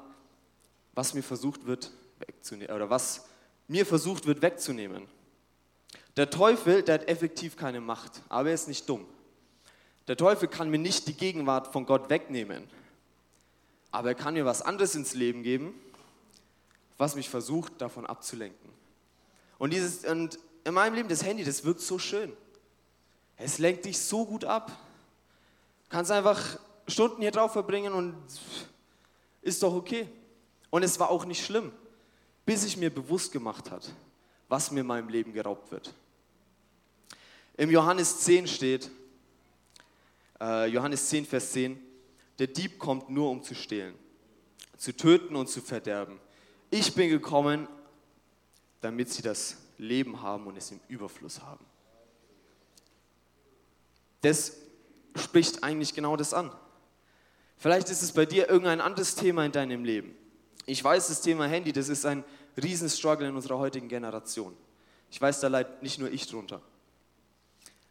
was 0.96 1.14
mir 1.14 1.24
versucht 1.24 1.66
wird 1.66 1.92
wegzunehmen 2.20 2.76
oder 2.76 2.90
was 2.90 3.26
mir 3.68 3.86
versucht 3.86 4.26
wird 4.26 4.42
wegzunehmen. 4.42 5.08
Der 6.18 6.30
Teufel, 6.30 6.82
der 6.82 6.96
hat 6.96 7.08
effektiv 7.08 7.58
keine 7.58 7.82
Macht, 7.82 8.22
aber 8.30 8.50
er 8.50 8.56
ist 8.56 8.68
nicht 8.68 8.88
dumm. 8.88 9.06
Der 10.08 10.16
Teufel 10.16 10.48
kann 10.48 10.70
mir 10.70 10.78
nicht 10.78 11.08
die 11.08 11.14
Gegenwart 11.14 11.68
von 11.68 11.86
Gott 11.86 12.10
wegnehmen, 12.10 12.68
aber 13.92 14.10
er 14.10 14.16
kann 14.16 14.36
mir 14.36 14.46
was 14.46 14.62
anderes 14.62 14.96
ins 14.96 15.14
Leben 15.14 15.44
geben, 15.44 15.74
was 16.98 17.16
mich 17.16 17.30
versucht, 17.30 17.82
davon 17.82 18.06
abzulenken. 18.06 18.70
Und, 19.58 19.74
dieses, 19.74 20.06
und 20.06 20.40
in 20.64 20.74
meinem 20.74 20.96
Leben, 20.96 21.10
das 21.10 21.24
Handy, 21.24 21.44
das 21.44 21.64
wirkt 21.64 21.82
so 21.82 22.00
schön. 22.00 22.32
Es 23.38 23.58
lenkt 23.58 23.86
dich 23.86 24.00
so 24.00 24.26
gut 24.26 24.46
ab. 24.46 24.72
Kannst 25.90 26.12
einfach 26.12 26.60
Stunden 26.88 27.22
hier 27.22 27.32
drauf 27.32 27.52
verbringen 27.52 27.94
und 27.94 28.16
ist 29.42 29.62
doch 29.62 29.74
okay. 29.74 30.08
Und 30.76 30.84
es 30.84 31.00
war 31.00 31.10
auch 31.10 31.24
nicht 31.24 31.46
schlimm, 31.46 31.72
bis 32.46 32.66
ich 32.66 32.76
mir 32.76 32.94
bewusst 32.94 33.32
gemacht 33.32 33.72
hat, 33.72 33.94
was 34.50 34.72
mir 34.72 34.82
in 34.82 34.88
meinem 34.88 35.08
Leben 35.08 35.32
geraubt 35.32 35.72
wird. 35.72 35.94
Im 37.56 37.72
Johannes 37.72 38.20
10 38.20 38.46
steht, 38.46 38.92
äh, 40.42 40.66
Johannes 40.66 41.08
10, 41.08 41.28
Vers 41.28 41.54
10, 41.54 41.82
der 42.40 42.48
Dieb 42.48 42.78
kommt 42.78 43.10
nur, 43.10 43.30
um 43.30 43.42
zu 43.42 43.56
stehlen, 43.56 43.96
zu 44.76 44.92
töten 44.92 45.38
und 45.38 45.48
zu 45.48 45.62
verderben. 45.62 46.20
Ich 46.72 46.94
bin 46.94 47.10
gekommen, 47.10 47.70
damit 48.82 49.10
sie 49.14 49.22
das 49.22 49.56
Leben 49.78 50.22
haben 50.22 50.46
und 50.46 50.58
es 50.58 50.72
im 50.72 50.82
Überfluss 50.90 51.42
haben. 51.42 51.66
Das 54.20 54.58
spricht 55.16 55.64
eigentlich 55.64 55.94
genau 55.94 56.18
das 56.18 56.34
an. 56.34 56.52
Vielleicht 57.56 57.90
ist 57.90 58.02
es 58.02 58.12
bei 58.12 58.26
dir 58.26 58.50
irgendein 58.50 58.82
anderes 58.82 59.16
Thema 59.16 59.46
in 59.46 59.54
deinem 59.54 59.86
Leben. 59.86 60.18
Ich 60.66 60.84
weiß, 60.84 61.08
das 61.08 61.22
Thema 61.22 61.46
Handy, 61.46 61.72
das 61.72 61.90
ist 61.90 62.06
ein 62.06 62.24
Riesenstruggle 62.62 63.28
in 63.28 63.36
unserer 63.36 63.60
heutigen 63.60 63.88
Generation. 63.88 64.56
Ich 65.12 65.22
weiß, 65.22 65.40
da 65.40 65.48
leidet 65.48 65.84
nicht 65.84 66.00
nur 66.00 66.12
ich 66.12 66.28
drunter. 66.28 66.62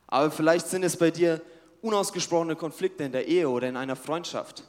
Aber 0.06 0.30
vielleicht 0.30 0.66
sind 0.68 0.82
es 0.82 0.96
bei 0.96 1.10
dir 1.10 1.40
unausgesprochene 1.82 2.56
Konflikte 2.56 3.04
in 3.04 3.12
der 3.12 3.26
Ehe 3.26 3.48
oder 3.48 3.68
in 3.68 3.76
einer 3.76 3.96
Freundschaft, 3.96 4.64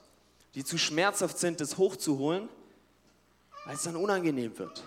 die 0.53 0.63
zu 0.63 0.77
schmerzhaft 0.77 1.37
sind, 1.39 1.61
das 1.61 1.77
hochzuholen, 1.77 2.49
weil 3.65 3.75
es 3.75 3.83
dann 3.83 3.95
unangenehm 3.95 4.57
wird. 4.57 4.83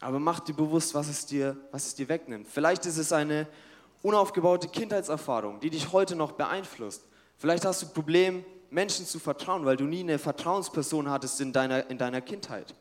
Aber 0.00 0.18
mach 0.18 0.40
dir 0.40 0.54
bewusst, 0.54 0.94
was 0.94 1.08
es 1.08 1.26
dir, 1.26 1.56
was 1.70 1.86
es 1.86 1.94
dir 1.94 2.08
wegnimmt. 2.08 2.48
Vielleicht 2.48 2.86
ist 2.86 2.98
es 2.98 3.12
eine 3.12 3.46
unaufgebaute 4.02 4.68
Kindheitserfahrung, 4.68 5.60
die 5.60 5.70
dich 5.70 5.92
heute 5.92 6.16
noch 6.16 6.32
beeinflusst. 6.32 7.04
Vielleicht 7.38 7.64
hast 7.64 7.82
du 7.82 7.86
ein 7.86 7.92
Problem 7.92 8.44
Menschen 8.72 9.06
zu 9.06 9.18
vertrauen, 9.18 9.64
weil 9.64 9.76
du 9.76 9.84
nie 9.84 10.00
eine 10.00 10.18
Vertrauensperson 10.18 11.08
hattest 11.10 11.40
in 11.40 11.52
deiner, 11.52 11.88
in 11.90 11.98
deiner 11.98 12.22
Kindheit. 12.22 12.74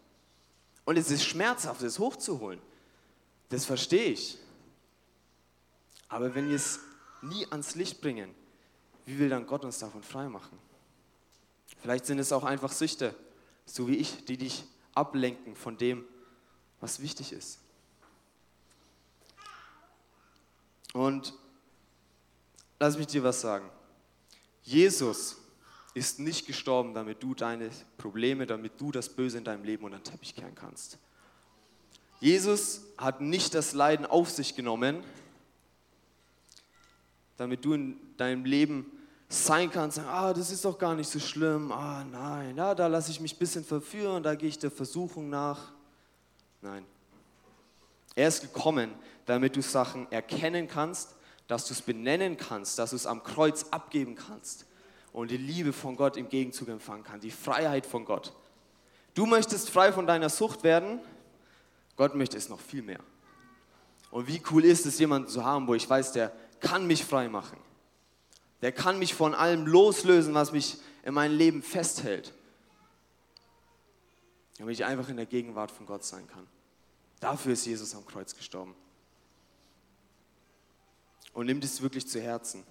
Und 0.85 0.97
es 0.97 1.11
ist 1.11 1.23
schmerzhaft, 1.23 1.81
es 1.81 1.99
hochzuholen. 1.99 2.61
Das 3.49 3.65
verstehe 3.65 4.11
ich. 4.11 4.37
Aber 6.07 6.33
wenn 6.33 6.49
wir 6.49 6.55
es 6.55 6.79
nie 7.21 7.45
ans 7.51 7.75
Licht 7.75 8.01
bringen, 8.01 8.33
wie 9.05 9.19
will 9.19 9.29
dann 9.29 9.45
Gott 9.45 9.65
uns 9.65 9.79
davon 9.79 10.01
freimachen? 10.03 10.57
Vielleicht 11.81 12.05
sind 12.05 12.19
es 12.19 12.31
auch 12.31 12.43
einfach 12.43 12.71
Süchte, 12.71 13.13
so 13.65 13.87
wie 13.87 13.95
ich, 13.95 14.23
die 14.25 14.37
dich 14.37 14.63
ablenken 14.95 15.55
von 15.55 15.77
dem, 15.77 16.05
was 16.79 17.01
wichtig 17.01 17.33
ist. 17.33 17.59
Und 20.93 21.33
lass 22.79 22.97
mich 22.97 23.07
dir 23.07 23.23
was 23.23 23.41
sagen. 23.41 23.69
Jesus 24.63 25.40
ist 25.93 26.19
nicht 26.19 26.47
gestorben, 26.47 26.93
damit 26.93 27.21
du 27.21 27.33
deine 27.33 27.69
Probleme, 27.97 28.45
damit 28.45 28.79
du 28.79 28.91
das 28.91 29.09
Böse 29.09 29.37
in 29.37 29.43
deinem 29.43 29.63
Leben 29.63 29.83
unter 29.83 29.97
den 29.97 30.03
Teppich 30.03 30.35
kehren 30.35 30.55
kannst. 30.55 30.97
Jesus 32.19 32.81
hat 32.97 33.19
nicht 33.19 33.53
das 33.55 33.73
Leiden 33.73 34.05
auf 34.05 34.29
sich 34.29 34.55
genommen, 34.55 35.03
damit 37.35 37.65
du 37.65 37.73
in 37.73 37.97
deinem 38.17 38.45
Leben 38.45 38.85
sein 39.27 39.71
kannst, 39.71 39.97
sagen, 39.97 40.09
ah, 40.09 40.33
das 40.33 40.51
ist 40.51 40.63
doch 40.63 40.77
gar 40.77 40.93
nicht 40.93 41.09
so 41.09 41.19
schlimm, 41.19 41.71
ah, 41.71 42.03
nein, 42.03 42.55
ja, 42.55 42.75
da 42.75 42.87
lasse 42.87 43.11
ich 43.11 43.19
mich 43.19 43.35
ein 43.35 43.39
bisschen 43.39 43.63
verführen, 43.63 44.23
da 44.23 44.35
gehe 44.35 44.49
ich 44.49 44.59
der 44.59 44.71
Versuchung 44.71 45.29
nach. 45.29 45.71
Nein. 46.61 46.85
Er 48.13 48.27
ist 48.27 48.41
gekommen, 48.41 48.93
damit 49.25 49.55
du 49.55 49.61
Sachen 49.61 50.09
erkennen 50.11 50.67
kannst, 50.67 51.15
dass 51.47 51.65
du 51.65 51.73
es 51.73 51.81
benennen 51.81 52.37
kannst, 52.37 52.77
dass 52.77 52.91
du 52.91 52.97
es 52.97 53.05
am 53.05 53.23
Kreuz 53.23 53.65
abgeben 53.71 54.15
kannst 54.15 54.65
und 55.13 55.31
die 55.31 55.37
Liebe 55.37 55.73
von 55.73 55.95
Gott 55.95 56.17
im 56.17 56.29
Gegenzug 56.29 56.69
empfangen 56.69 57.03
kann, 57.03 57.19
die 57.19 57.31
Freiheit 57.31 57.85
von 57.85 58.05
Gott. 58.05 58.33
Du 59.13 59.25
möchtest 59.25 59.69
frei 59.69 59.91
von 59.91 60.07
deiner 60.07 60.29
Sucht 60.29 60.63
werden, 60.63 60.99
Gott 61.97 62.15
möchte 62.15 62.37
es 62.37 62.49
noch 62.49 62.59
viel 62.59 62.81
mehr. 62.81 63.01
Und 64.09 64.27
wie 64.27 64.41
cool 64.51 64.65
ist 64.65 64.85
es, 64.85 64.99
jemanden 64.99 65.29
zu 65.29 65.43
haben, 65.43 65.67
wo 65.67 65.73
ich 65.73 65.89
weiß, 65.89 66.13
der 66.13 66.31
kann 66.59 66.87
mich 66.87 67.03
frei 67.03 67.29
machen. 67.29 67.57
Der 68.61 68.71
kann 68.71 68.99
mich 68.99 69.13
von 69.13 69.33
allem 69.33 69.65
loslösen, 69.65 70.33
was 70.33 70.51
mich 70.51 70.77
in 71.03 71.13
meinem 71.13 71.37
Leben 71.37 71.63
festhält. 71.63 72.33
Damit 74.57 74.75
ich 74.75 74.85
einfach 74.85 75.09
in 75.09 75.17
der 75.17 75.25
Gegenwart 75.25 75.71
von 75.71 75.85
Gott 75.85 76.03
sein 76.03 76.27
kann. 76.27 76.47
Dafür 77.19 77.53
ist 77.53 77.65
Jesus 77.65 77.95
am 77.95 78.05
Kreuz 78.05 78.35
gestorben. 78.35 78.75
Und 81.33 81.45
nimm 81.45 81.61
das 81.61 81.81
wirklich 81.81 82.07
zu 82.07 82.21
Herzen, 82.21 82.63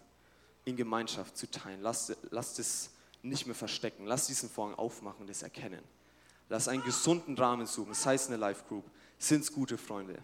in 0.64 0.76
Gemeinschaft 0.76 1.36
zu 1.36 1.50
teilen. 1.50 1.80
Lass, 1.80 2.12
lass 2.30 2.54
das 2.54 2.90
nicht 3.22 3.46
mehr 3.46 3.54
verstecken. 3.54 4.06
Lass 4.06 4.26
diesen 4.26 4.48
Vorhang 4.48 4.74
aufmachen 4.74 5.22
und 5.22 5.30
es 5.30 5.42
erkennen. 5.42 5.82
Lass 6.48 6.68
einen 6.68 6.82
gesunden 6.82 7.36
Rahmen 7.36 7.66
suchen, 7.66 7.94
sei 7.94 8.14
es 8.14 8.26
eine 8.26 8.36
Life 8.36 8.64
Group, 8.68 8.84
sind 9.18 9.42
es 9.42 9.52
gute 9.52 9.78
Freunde. 9.78 10.18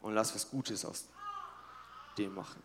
Und 0.00 0.14
lass 0.14 0.34
was 0.34 0.48
Gutes 0.48 0.84
aus 0.84 1.06
dem 2.16 2.34
machen. 2.34 2.62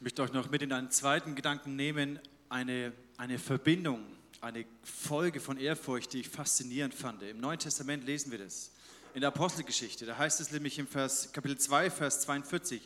Ich 0.00 0.02
möchte 0.02 0.22
euch 0.22 0.32
noch 0.32 0.50
mit 0.50 0.62
in 0.62 0.72
einen 0.72 0.90
zweiten 0.90 1.34
Gedanken 1.34 1.76
nehmen, 1.76 2.18
eine, 2.48 2.94
eine 3.18 3.38
Verbindung, 3.38 4.02
eine 4.40 4.64
Folge 4.82 5.40
von 5.40 5.58
Ehrfurcht, 5.58 6.14
die 6.14 6.20
ich 6.20 6.28
faszinierend 6.30 6.94
fand. 6.94 7.22
Im 7.22 7.38
Neuen 7.38 7.58
Testament 7.58 8.06
lesen 8.06 8.32
wir 8.32 8.38
das. 8.38 8.70
In 9.12 9.20
der 9.20 9.28
Apostelgeschichte, 9.28 10.06
da 10.06 10.16
heißt 10.16 10.40
es 10.40 10.52
nämlich 10.52 10.78
im 10.78 10.86
Vers, 10.86 11.30
Kapitel 11.34 11.58
2, 11.58 11.90
Vers 11.90 12.22
42, 12.22 12.80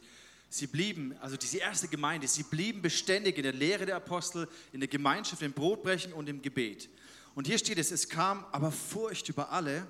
sie 0.49 0.67
blieben, 0.67 1.17
also 1.21 1.37
diese 1.37 1.59
erste 1.59 1.87
Gemeinde, 1.87 2.27
sie 2.27 2.43
blieben 2.43 2.83
beständig 2.83 3.37
in 3.37 3.45
der 3.45 3.53
Lehre 3.53 3.87
der 3.87 3.95
Apostel, 3.95 4.49
in 4.73 4.81
der 4.81 4.89
Gemeinschaft, 4.89 5.41
im 5.43 5.53
Brotbrechen 5.53 6.13
und 6.13 6.29
im 6.29 6.43
Gebet. 6.43 6.91
Und 7.37 7.47
hier 7.47 7.59
steht 7.59 7.79
es, 7.79 7.93
es 7.93 8.09
kam 8.09 8.45
aber 8.51 8.73
Furcht 8.73 9.29
über 9.29 9.53
alle 9.53 9.87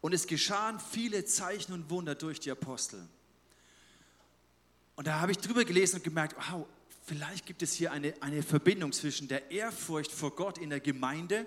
und 0.00 0.14
es 0.14 0.24
geschahen 0.28 0.78
viele 0.78 1.24
Zeichen 1.24 1.72
und 1.72 1.90
Wunder 1.90 2.14
durch 2.14 2.38
die 2.38 2.52
Apostel. 2.52 3.08
Und 5.00 5.06
da 5.06 5.18
habe 5.18 5.32
ich 5.32 5.38
drüber 5.38 5.64
gelesen 5.64 5.96
und 5.96 6.04
gemerkt, 6.04 6.36
wow, 6.36 6.66
vielleicht 7.06 7.46
gibt 7.46 7.62
es 7.62 7.72
hier 7.72 7.90
eine, 7.90 8.12
eine 8.20 8.42
Verbindung 8.42 8.92
zwischen 8.92 9.28
der 9.28 9.50
Ehrfurcht 9.50 10.12
vor 10.12 10.36
Gott 10.36 10.58
in 10.58 10.68
der 10.68 10.80
Gemeinde 10.80 11.46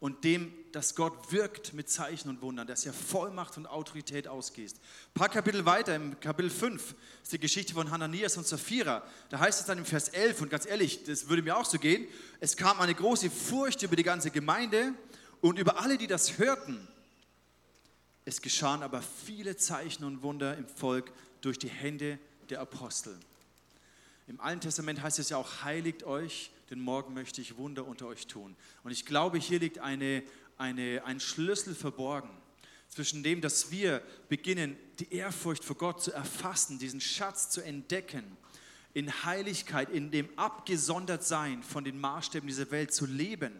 und 0.00 0.22
dem, 0.22 0.52
dass 0.70 0.94
Gott 0.94 1.32
wirkt 1.32 1.72
mit 1.72 1.88
Zeichen 1.88 2.28
und 2.28 2.42
Wundern, 2.42 2.66
dass 2.66 2.84
er 2.84 2.92
Vollmacht 2.92 3.56
und 3.56 3.66
Autorität 3.66 4.28
ausgießt. 4.28 4.76
Ein 4.76 5.14
paar 5.14 5.30
Kapitel 5.30 5.64
weiter, 5.64 5.96
im 5.96 6.20
Kapitel 6.20 6.50
5, 6.50 6.94
ist 7.22 7.32
die 7.32 7.38
Geschichte 7.38 7.72
von 7.72 7.90
Hananias 7.90 8.36
und 8.36 8.46
Sapphira. 8.46 9.02
Da 9.30 9.38
heißt 9.38 9.60
es 9.60 9.64
dann 9.64 9.78
im 9.78 9.86
Vers 9.86 10.10
11, 10.10 10.42
und 10.42 10.50
ganz 10.50 10.66
ehrlich, 10.66 11.04
das 11.04 11.30
würde 11.30 11.40
mir 11.40 11.56
auch 11.56 11.64
so 11.64 11.78
gehen, 11.78 12.06
es 12.38 12.58
kam 12.58 12.78
eine 12.82 12.94
große 12.94 13.30
Furcht 13.30 13.82
über 13.82 13.96
die 13.96 14.02
ganze 14.02 14.30
Gemeinde 14.30 14.92
und 15.40 15.58
über 15.58 15.80
alle, 15.80 15.96
die 15.96 16.06
das 16.06 16.36
hörten. 16.36 16.86
Es 18.26 18.42
geschahen 18.42 18.82
aber 18.82 19.00
viele 19.00 19.56
Zeichen 19.56 20.04
und 20.04 20.20
Wunder 20.20 20.54
im 20.58 20.68
Volk 20.68 21.14
durch 21.40 21.58
die 21.58 21.70
Hände 21.70 22.18
der 22.52 22.60
Apostel. 22.60 23.18
Im 24.28 24.38
Alten 24.40 24.60
Testament 24.60 25.02
heißt 25.02 25.18
es 25.18 25.30
ja 25.30 25.38
auch, 25.38 25.64
heiligt 25.64 26.04
euch, 26.04 26.50
denn 26.70 26.80
morgen 26.80 27.14
möchte 27.14 27.40
ich 27.40 27.56
Wunder 27.56 27.86
unter 27.86 28.06
euch 28.06 28.26
tun. 28.26 28.54
Und 28.84 28.92
ich 28.92 29.06
glaube, 29.06 29.38
hier 29.38 29.58
liegt 29.58 29.78
eine, 29.78 30.22
eine, 30.58 31.02
ein 31.04 31.18
Schlüssel 31.18 31.74
verborgen 31.74 32.28
zwischen 32.88 33.22
dem, 33.22 33.40
dass 33.40 33.70
wir 33.70 34.02
beginnen, 34.28 34.76
die 34.98 35.14
Ehrfurcht 35.14 35.64
vor 35.64 35.76
Gott 35.76 36.02
zu 36.02 36.12
erfassen, 36.12 36.78
diesen 36.78 37.00
Schatz 37.00 37.48
zu 37.48 37.62
entdecken, 37.62 38.36
in 38.92 39.24
Heiligkeit, 39.24 39.88
in 39.88 40.10
dem 40.10 40.28
Abgesondertsein 40.38 41.62
von 41.62 41.84
den 41.84 41.98
Maßstäben 41.98 42.46
dieser 42.46 42.70
Welt 42.70 42.92
zu 42.92 43.06
leben. 43.06 43.52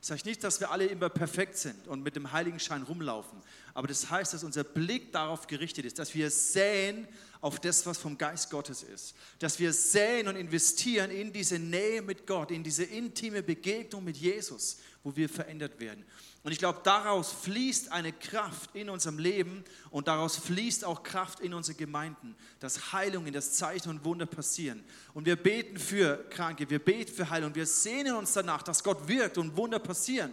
Das 0.00 0.12
heißt 0.12 0.26
nicht, 0.26 0.44
dass 0.44 0.60
wir 0.60 0.70
alle 0.70 0.86
immer 0.86 1.08
perfekt 1.08 1.56
sind 1.56 1.88
und 1.88 2.04
mit 2.04 2.14
dem 2.14 2.30
Heiligenschein 2.30 2.84
rumlaufen, 2.84 3.42
aber 3.74 3.88
das 3.88 4.08
heißt, 4.08 4.32
dass 4.32 4.44
unser 4.44 4.62
Blick 4.62 5.12
darauf 5.12 5.48
gerichtet 5.48 5.84
ist, 5.84 5.98
dass 5.98 6.14
wir 6.14 6.30
sehen 6.30 7.08
auf 7.40 7.60
das, 7.60 7.86
was 7.86 7.98
vom 7.98 8.18
Geist 8.18 8.50
Gottes 8.50 8.82
ist. 8.82 9.14
Dass 9.38 9.58
wir 9.58 9.72
säen 9.72 10.28
und 10.28 10.36
investieren 10.36 11.10
in 11.10 11.32
diese 11.32 11.58
Nähe 11.58 12.02
mit 12.02 12.26
Gott, 12.26 12.50
in 12.50 12.64
diese 12.64 12.84
intime 12.84 13.42
Begegnung 13.42 14.04
mit 14.04 14.16
Jesus, 14.16 14.78
wo 15.04 15.14
wir 15.14 15.28
verändert 15.28 15.78
werden. 15.78 16.04
Und 16.42 16.52
ich 16.52 16.58
glaube, 16.58 16.80
daraus 16.82 17.32
fließt 17.32 17.92
eine 17.92 18.12
Kraft 18.12 18.74
in 18.74 18.88
unserem 18.90 19.18
Leben 19.18 19.64
und 19.90 20.08
daraus 20.08 20.36
fließt 20.36 20.84
auch 20.84 21.02
Kraft 21.02 21.40
in 21.40 21.52
unsere 21.52 21.76
Gemeinden, 21.76 22.36
dass 22.60 22.92
Heilungen, 22.92 23.32
dass 23.32 23.52
Zeichen 23.52 23.90
und 23.90 24.04
Wunder 24.04 24.26
passieren. 24.26 24.84
Und 25.14 25.26
wir 25.26 25.36
beten 25.36 25.78
für 25.78 26.24
Kranke, 26.30 26.68
wir 26.70 26.78
beten 26.78 27.12
für 27.12 27.28
Heilung, 27.30 27.54
wir 27.54 27.66
sehnen 27.66 28.14
uns 28.14 28.32
danach, 28.32 28.62
dass 28.62 28.82
Gott 28.82 29.08
wirkt 29.08 29.38
und 29.38 29.56
Wunder 29.56 29.78
passieren. 29.78 30.32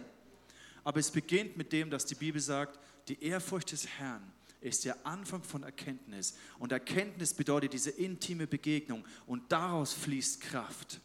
Aber 0.84 1.00
es 1.00 1.10
beginnt 1.10 1.56
mit 1.56 1.72
dem, 1.72 1.90
dass 1.90 2.06
die 2.06 2.14
Bibel 2.14 2.40
sagt, 2.40 2.78
die 3.08 3.22
Ehrfurcht 3.22 3.72
des 3.72 3.86
Herrn 3.86 4.32
ist 4.66 4.84
der 4.84 5.06
Anfang 5.06 5.42
von 5.42 5.62
Erkenntnis. 5.62 6.34
Und 6.58 6.72
Erkenntnis 6.72 7.32
bedeutet 7.32 7.72
diese 7.72 7.90
intime 7.90 8.46
Begegnung. 8.46 9.04
Und 9.26 9.52
daraus 9.52 9.92
fließt 9.92 10.40
Kraft, 10.40 11.00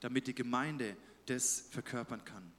damit 0.00 0.26
die 0.26 0.34
Gemeinde 0.34 0.96
das 1.24 1.64
verkörpern 1.70 2.24
kann. 2.24 2.52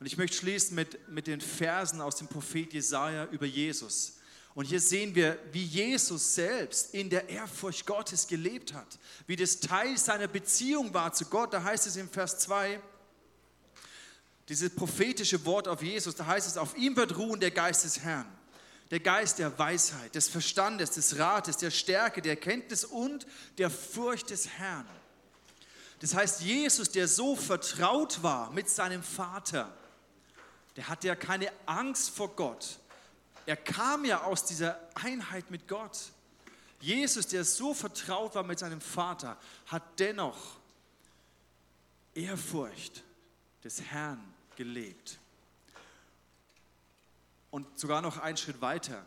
Und 0.00 0.06
ich 0.06 0.16
möchte 0.16 0.36
schließen 0.36 0.74
mit, 0.74 1.08
mit 1.08 1.28
den 1.28 1.40
Versen 1.40 2.00
aus 2.00 2.16
dem 2.16 2.26
Prophet 2.26 2.72
Jesaja 2.72 3.26
über 3.26 3.46
Jesus. 3.46 4.18
Und 4.54 4.66
hier 4.66 4.80
sehen 4.80 5.14
wir, 5.14 5.38
wie 5.52 5.64
Jesus 5.64 6.34
selbst 6.34 6.92
in 6.94 7.08
der 7.08 7.28
Ehrfurcht 7.28 7.86
Gottes 7.86 8.26
gelebt 8.26 8.74
hat, 8.74 8.98
wie 9.26 9.36
das 9.36 9.60
Teil 9.60 9.96
seiner 9.96 10.28
Beziehung 10.28 10.92
war 10.92 11.12
zu 11.12 11.26
Gott. 11.26 11.54
Da 11.54 11.62
heißt 11.62 11.86
es 11.86 11.96
im 11.96 12.10
Vers 12.10 12.40
2, 12.40 12.80
dieses 14.48 14.74
prophetische 14.74 15.42
Wort 15.46 15.68
auf 15.68 15.82
Jesus, 15.82 16.16
da 16.16 16.26
heißt 16.26 16.48
es, 16.48 16.56
auf 16.56 16.76
ihm 16.76 16.96
wird 16.96 17.16
ruhen 17.16 17.38
der 17.38 17.52
Geist 17.52 17.84
des 17.84 18.00
Herrn 18.00 18.26
der 18.92 19.00
Geist 19.00 19.38
der 19.38 19.58
Weisheit, 19.58 20.14
des 20.14 20.28
Verstandes, 20.28 20.90
des 20.90 21.18
Rates, 21.18 21.56
der 21.56 21.70
Stärke, 21.70 22.20
der 22.20 22.36
Kenntnis 22.36 22.84
und 22.84 23.26
der 23.56 23.70
Furcht 23.70 24.28
des 24.28 24.46
Herrn. 24.46 24.86
Das 26.00 26.14
heißt, 26.14 26.42
Jesus, 26.42 26.90
der 26.90 27.08
so 27.08 27.34
vertraut 27.34 28.22
war 28.22 28.50
mit 28.52 28.68
seinem 28.68 29.02
Vater, 29.02 29.74
der 30.76 30.88
hatte 30.88 31.08
ja 31.08 31.16
keine 31.16 31.50
Angst 31.64 32.10
vor 32.10 32.36
Gott. 32.36 32.78
Er 33.46 33.56
kam 33.56 34.04
ja 34.04 34.24
aus 34.24 34.44
dieser 34.44 34.78
Einheit 34.92 35.50
mit 35.50 35.66
Gott. 35.66 35.98
Jesus, 36.78 37.26
der 37.26 37.46
so 37.46 37.72
vertraut 37.72 38.34
war 38.34 38.42
mit 38.42 38.58
seinem 38.58 38.82
Vater, 38.82 39.38
hat 39.68 39.84
dennoch 39.98 40.58
Ehrfurcht 42.14 43.02
des 43.64 43.80
Herrn 43.80 44.22
gelebt 44.54 45.18
und 47.52 47.78
sogar 47.78 48.00
noch 48.00 48.16
einen 48.18 48.38
Schritt 48.38 48.60
weiter. 48.62 49.06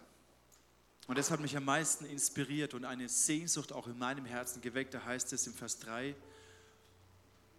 Und 1.07 1.17
das 1.17 1.31
hat 1.31 1.39
mich 1.39 1.57
am 1.57 1.65
meisten 1.65 2.05
inspiriert 2.05 2.75
und 2.75 2.85
eine 2.85 3.09
Sehnsucht 3.09 3.73
auch 3.73 3.87
in 3.87 3.97
meinem 3.97 4.25
Herzen 4.25 4.61
geweckt. 4.61 4.93
Da 4.93 5.03
heißt 5.03 5.33
es 5.33 5.47
im 5.47 5.53
Vers 5.53 5.79
3, 5.79 6.15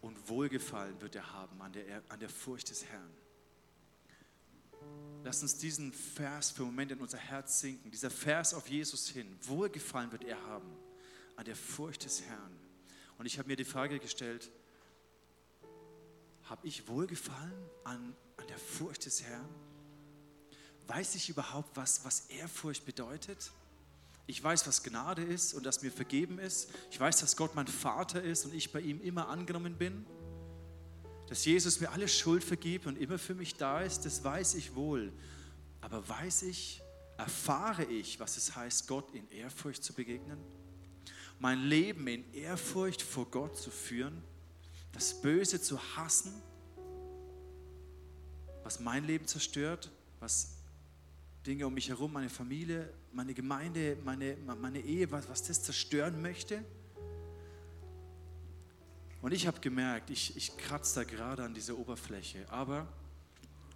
und 0.00 0.28
Wohlgefallen 0.28 1.00
wird 1.00 1.16
er 1.16 1.32
haben 1.32 1.60
an 1.60 1.72
der, 1.72 2.02
an 2.08 2.20
der 2.20 2.28
Furcht 2.28 2.70
des 2.70 2.84
Herrn. 2.84 3.10
Lass 5.24 5.42
uns 5.42 5.58
diesen 5.58 5.92
Vers 5.92 6.52
für 6.52 6.62
einen 6.62 6.70
Moment 6.70 6.92
in 6.92 7.00
unser 7.00 7.18
Herz 7.18 7.60
sinken. 7.60 7.90
Dieser 7.90 8.10
Vers 8.10 8.54
auf 8.54 8.68
Jesus 8.68 9.08
hin. 9.08 9.36
Wohlgefallen 9.42 10.12
wird 10.12 10.22
er 10.22 10.40
haben 10.44 10.70
an 11.34 11.44
der 11.44 11.56
Furcht 11.56 12.04
des 12.04 12.22
Herrn. 12.22 12.56
Und 13.18 13.26
ich 13.26 13.38
habe 13.38 13.48
mir 13.48 13.56
die 13.56 13.64
Frage 13.64 13.98
gestellt, 13.98 14.52
habe 16.44 16.64
ich 16.64 16.86
Wohlgefallen 16.86 17.68
an, 17.82 18.14
an 18.36 18.46
der 18.46 18.58
Furcht 18.58 19.04
des 19.04 19.24
Herrn? 19.24 19.65
Weiß 20.88 21.14
ich 21.16 21.28
überhaupt, 21.28 21.76
was, 21.76 22.04
was 22.04 22.20
Ehrfurcht 22.28 22.84
bedeutet? 22.84 23.50
Ich 24.26 24.42
weiß, 24.42 24.66
was 24.66 24.82
Gnade 24.82 25.22
ist 25.22 25.54
und 25.54 25.64
dass 25.64 25.82
mir 25.82 25.92
vergeben 25.92 26.38
ist. 26.38 26.70
Ich 26.90 26.98
weiß, 26.98 27.18
dass 27.20 27.36
Gott 27.36 27.54
mein 27.54 27.68
Vater 27.68 28.22
ist 28.22 28.44
und 28.44 28.54
ich 28.54 28.72
bei 28.72 28.80
ihm 28.80 29.00
immer 29.00 29.28
angenommen 29.28 29.76
bin. 29.76 30.04
Dass 31.28 31.44
Jesus 31.44 31.80
mir 31.80 31.90
alle 31.90 32.08
Schuld 32.08 32.42
vergibt 32.42 32.86
und 32.86 32.96
immer 32.96 33.18
für 33.18 33.34
mich 33.34 33.54
da 33.54 33.80
ist, 33.80 34.04
das 34.04 34.22
weiß 34.22 34.54
ich 34.54 34.74
wohl. 34.74 35.12
Aber 35.80 36.08
weiß 36.08 36.42
ich, 36.42 36.82
erfahre 37.16 37.84
ich, 37.84 38.18
was 38.18 38.36
es 38.36 38.56
heißt, 38.56 38.88
Gott 38.88 39.14
in 39.14 39.28
Ehrfurcht 39.30 39.82
zu 39.82 39.92
begegnen? 39.92 40.38
Mein 41.38 41.60
Leben 41.60 42.06
in 42.08 42.32
Ehrfurcht 42.32 43.02
vor 43.02 43.26
Gott 43.30 43.56
zu 43.56 43.70
führen? 43.70 44.22
Das 44.92 45.20
Böse 45.20 45.60
zu 45.60 45.78
hassen? 45.96 46.32
Was 48.64 48.80
mein 48.80 49.04
Leben 49.04 49.26
zerstört? 49.26 49.90
Was 50.18 50.55
Dinge 51.46 51.66
um 51.66 51.74
mich 51.74 51.88
herum, 51.88 52.12
meine 52.12 52.28
Familie, 52.28 52.92
meine 53.12 53.32
Gemeinde, 53.32 53.96
meine, 54.04 54.36
meine 54.60 54.80
Ehe, 54.80 55.08
was, 55.12 55.28
was 55.28 55.44
das 55.44 55.62
zerstören 55.62 56.20
möchte. 56.20 56.64
Und 59.22 59.32
ich 59.32 59.46
habe 59.46 59.60
gemerkt, 59.60 60.10
ich, 60.10 60.36
ich 60.36 60.56
kratze 60.56 61.00
da 61.00 61.04
gerade 61.04 61.44
an 61.44 61.54
dieser 61.54 61.78
Oberfläche, 61.78 62.50
aber 62.50 62.88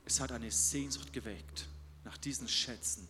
es 0.05 0.21
hat 0.21 0.33
eine 0.33 0.51
Sehnsucht 0.51 1.13
geweckt 1.13 1.69
nach 2.05 2.19
diesen 2.19 2.49
Schätzen. 2.49 3.07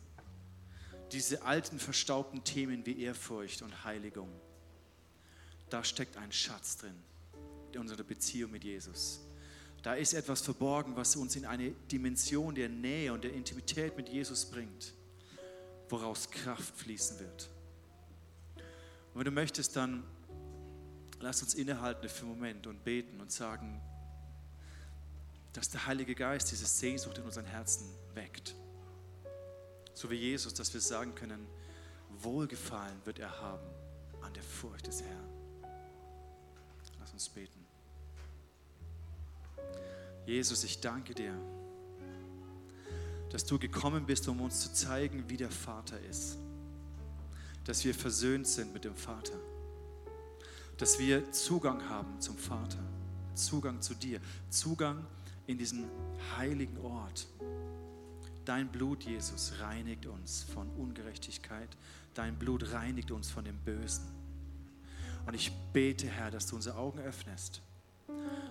Diese 1.12 1.42
alten, 1.42 1.78
verstaubten 1.78 2.44
Themen 2.44 2.84
wie 2.84 3.00
Ehrfurcht 3.00 3.62
und 3.62 3.84
Heiligung. 3.84 4.30
Da 5.70 5.82
steckt 5.82 6.16
ein 6.18 6.32
Schatz 6.32 6.76
drin. 6.76 6.94
in 7.72 7.80
unserer 7.80 8.02
Beziehung 8.02 8.50
mit 8.50 8.64
Jesus. 8.64 9.20
Da 9.82 9.94
ist 9.94 10.12
etwas 10.12 10.42
verborgen, 10.42 10.94
was 10.96 11.16
uns 11.16 11.36
in 11.36 11.46
eine 11.46 11.70
Dimension 11.90 12.54
der 12.54 12.68
Nähe 12.68 13.12
und 13.12 13.24
der 13.24 13.32
Intimität 13.32 13.96
mit 13.96 14.08
Jesus 14.08 14.44
bringt, 14.44 14.92
woraus 15.88 16.30
Kraft 16.30 16.76
fließen 16.76 17.18
wird. 17.18 17.48
Und 19.12 19.20
wenn 19.20 19.24
du 19.24 19.30
möchtest, 19.30 19.76
dann 19.76 20.04
lass 21.20 21.42
uns 21.42 21.54
innehalten 21.54 22.08
für 22.08 22.26
einen 22.26 22.34
Moment 22.34 22.66
und 22.66 22.84
beten 22.84 23.20
und 23.20 23.32
sagen, 23.32 23.80
dass 25.52 25.70
der 25.70 25.86
Heilige 25.86 26.14
Geist 26.14 26.50
diese 26.52 26.66
Sehnsucht 26.66 27.18
in 27.18 27.24
unseren 27.24 27.46
Herzen 27.46 27.86
weckt. 28.14 28.54
So 29.94 30.10
wie 30.10 30.16
Jesus, 30.16 30.54
dass 30.54 30.72
wir 30.72 30.80
sagen 30.80 31.14
können, 31.14 31.46
Wohlgefallen 32.18 33.00
wird 33.04 33.18
er 33.18 33.40
haben 33.40 33.66
an 34.20 34.32
der 34.34 34.42
Furcht 34.42 34.86
des 34.86 35.02
Herrn. 35.02 35.28
Lass 36.98 37.12
uns 37.12 37.28
beten. 37.28 37.59
Jesus, 40.26 40.64
ich 40.64 40.80
danke 40.80 41.14
dir, 41.14 41.34
dass 43.30 43.44
du 43.44 43.58
gekommen 43.58 44.06
bist, 44.06 44.28
um 44.28 44.40
uns 44.40 44.60
zu 44.60 44.72
zeigen, 44.72 45.24
wie 45.28 45.36
der 45.36 45.50
Vater 45.50 45.98
ist. 46.00 46.36
Dass 47.64 47.84
wir 47.84 47.94
versöhnt 47.94 48.46
sind 48.46 48.72
mit 48.72 48.84
dem 48.84 48.96
Vater. 48.96 49.38
Dass 50.76 50.98
wir 50.98 51.30
Zugang 51.30 51.88
haben 51.88 52.20
zum 52.20 52.36
Vater. 52.36 52.78
Zugang 53.34 53.80
zu 53.80 53.94
dir. 53.94 54.20
Zugang 54.48 55.06
in 55.46 55.58
diesen 55.58 55.84
heiligen 56.36 56.78
Ort. 56.78 57.28
Dein 58.44 58.70
Blut, 58.70 59.04
Jesus, 59.04 59.54
reinigt 59.60 60.06
uns 60.06 60.42
von 60.42 60.68
Ungerechtigkeit. 60.70 61.68
Dein 62.14 62.38
Blut 62.38 62.72
reinigt 62.72 63.10
uns 63.10 63.30
von 63.30 63.44
dem 63.44 63.58
Bösen. 63.58 64.04
Und 65.26 65.34
ich 65.34 65.52
bete, 65.72 66.08
Herr, 66.08 66.30
dass 66.30 66.46
du 66.46 66.56
unsere 66.56 66.76
Augen 66.76 66.98
öffnest, 66.98 67.62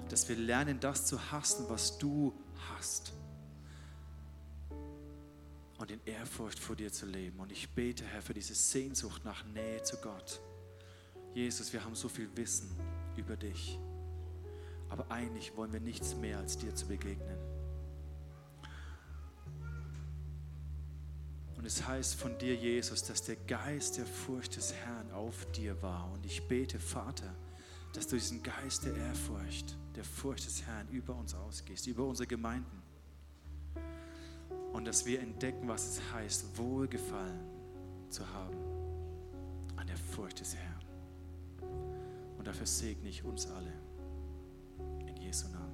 dass 0.09 0.27
wir 0.27 0.35
lernen, 0.35 0.79
das 0.79 1.05
zu 1.05 1.31
hassen, 1.31 1.65
was 1.69 1.97
du 1.97 2.33
hast. 2.71 3.13
Und 5.77 5.91
in 5.91 6.01
Ehrfurcht 6.05 6.59
vor 6.59 6.75
dir 6.75 6.91
zu 6.91 7.05
leben. 7.05 7.39
Und 7.39 7.51
ich 7.51 7.69
bete, 7.69 8.03
Herr, 8.03 8.21
für 8.21 8.33
diese 8.33 8.53
Sehnsucht 8.53 9.23
nach 9.23 9.45
Nähe 9.45 9.81
zu 9.83 9.97
Gott. 9.97 10.41
Jesus, 11.33 11.71
wir 11.71 11.83
haben 11.83 11.95
so 11.95 12.09
viel 12.09 12.29
Wissen 12.35 12.69
über 13.15 13.37
dich. 13.37 13.79
Aber 14.89 15.09
eigentlich 15.09 15.55
wollen 15.55 15.71
wir 15.71 15.79
nichts 15.79 16.15
mehr, 16.15 16.39
als 16.39 16.57
dir 16.57 16.73
zu 16.75 16.87
begegnen. 16.87 17.37
Und 21.55 21.65
es 21.65 21.85
heißt 21.85 22.15
von 22.15 22.37
dir, 22.37 22.55
Jesus, 22.55 23.03
dass 23.03 23.21
der 23.23 23.35
Geist 23.35 23.97
der 23.97 24.05
Furcht 24.05 24.55
des 24.55 24.73
Herrn 24.73 25.11
auf 25.11 25.45
dir 25.51 25.81
war. 25.81 26.09
Und 26.11 26.25
ich 26.25 26.47
bete, 26.47 26.79
Vater, 26.79 27.35
dass 27.93 28.07
du 28.07 28.15
diesen 28.15 28.43
Geist 28.43 28.85
der 28.85 28.95
Ehrfurcht, 28.95 29.77
der 29.95 30.03
Furcht 30.03 30.45
des 30.45 30.65
Herrn 30.65 30.87
über 30.89 31.15
uns 31.15 31.33
ausgehst, 31.33 31.87
über 31.87 32.05
unsere 32.05 32.27
Gemeinden. 32.27 32.81
Und 34.73 34.85
dass 34.85 35.05
wir 35.05 35.19
entdecken, 35.19 35.67
was 35.67 35.97
es 35.97 36.13
heißt, 36.13 36.57
Wohlgefallen 36.57 37.39
zu 38.09 38.27
haben 38.33 38.57
an 39.75 39.87
der 39.87 39.97
Furcht 39.97 40.39
des 40.39 40.55
Herrn. 40.55 40.85
Und 42.37 42.47
dafür 42.47 42.65
segne 42.65 43.09
ich 43.09 43.23
uns 43.23 43.47
alle. 43.47 43.73
In 45.07 45.17
Jesu 45.17 45.47
Namen. 45.49 45.68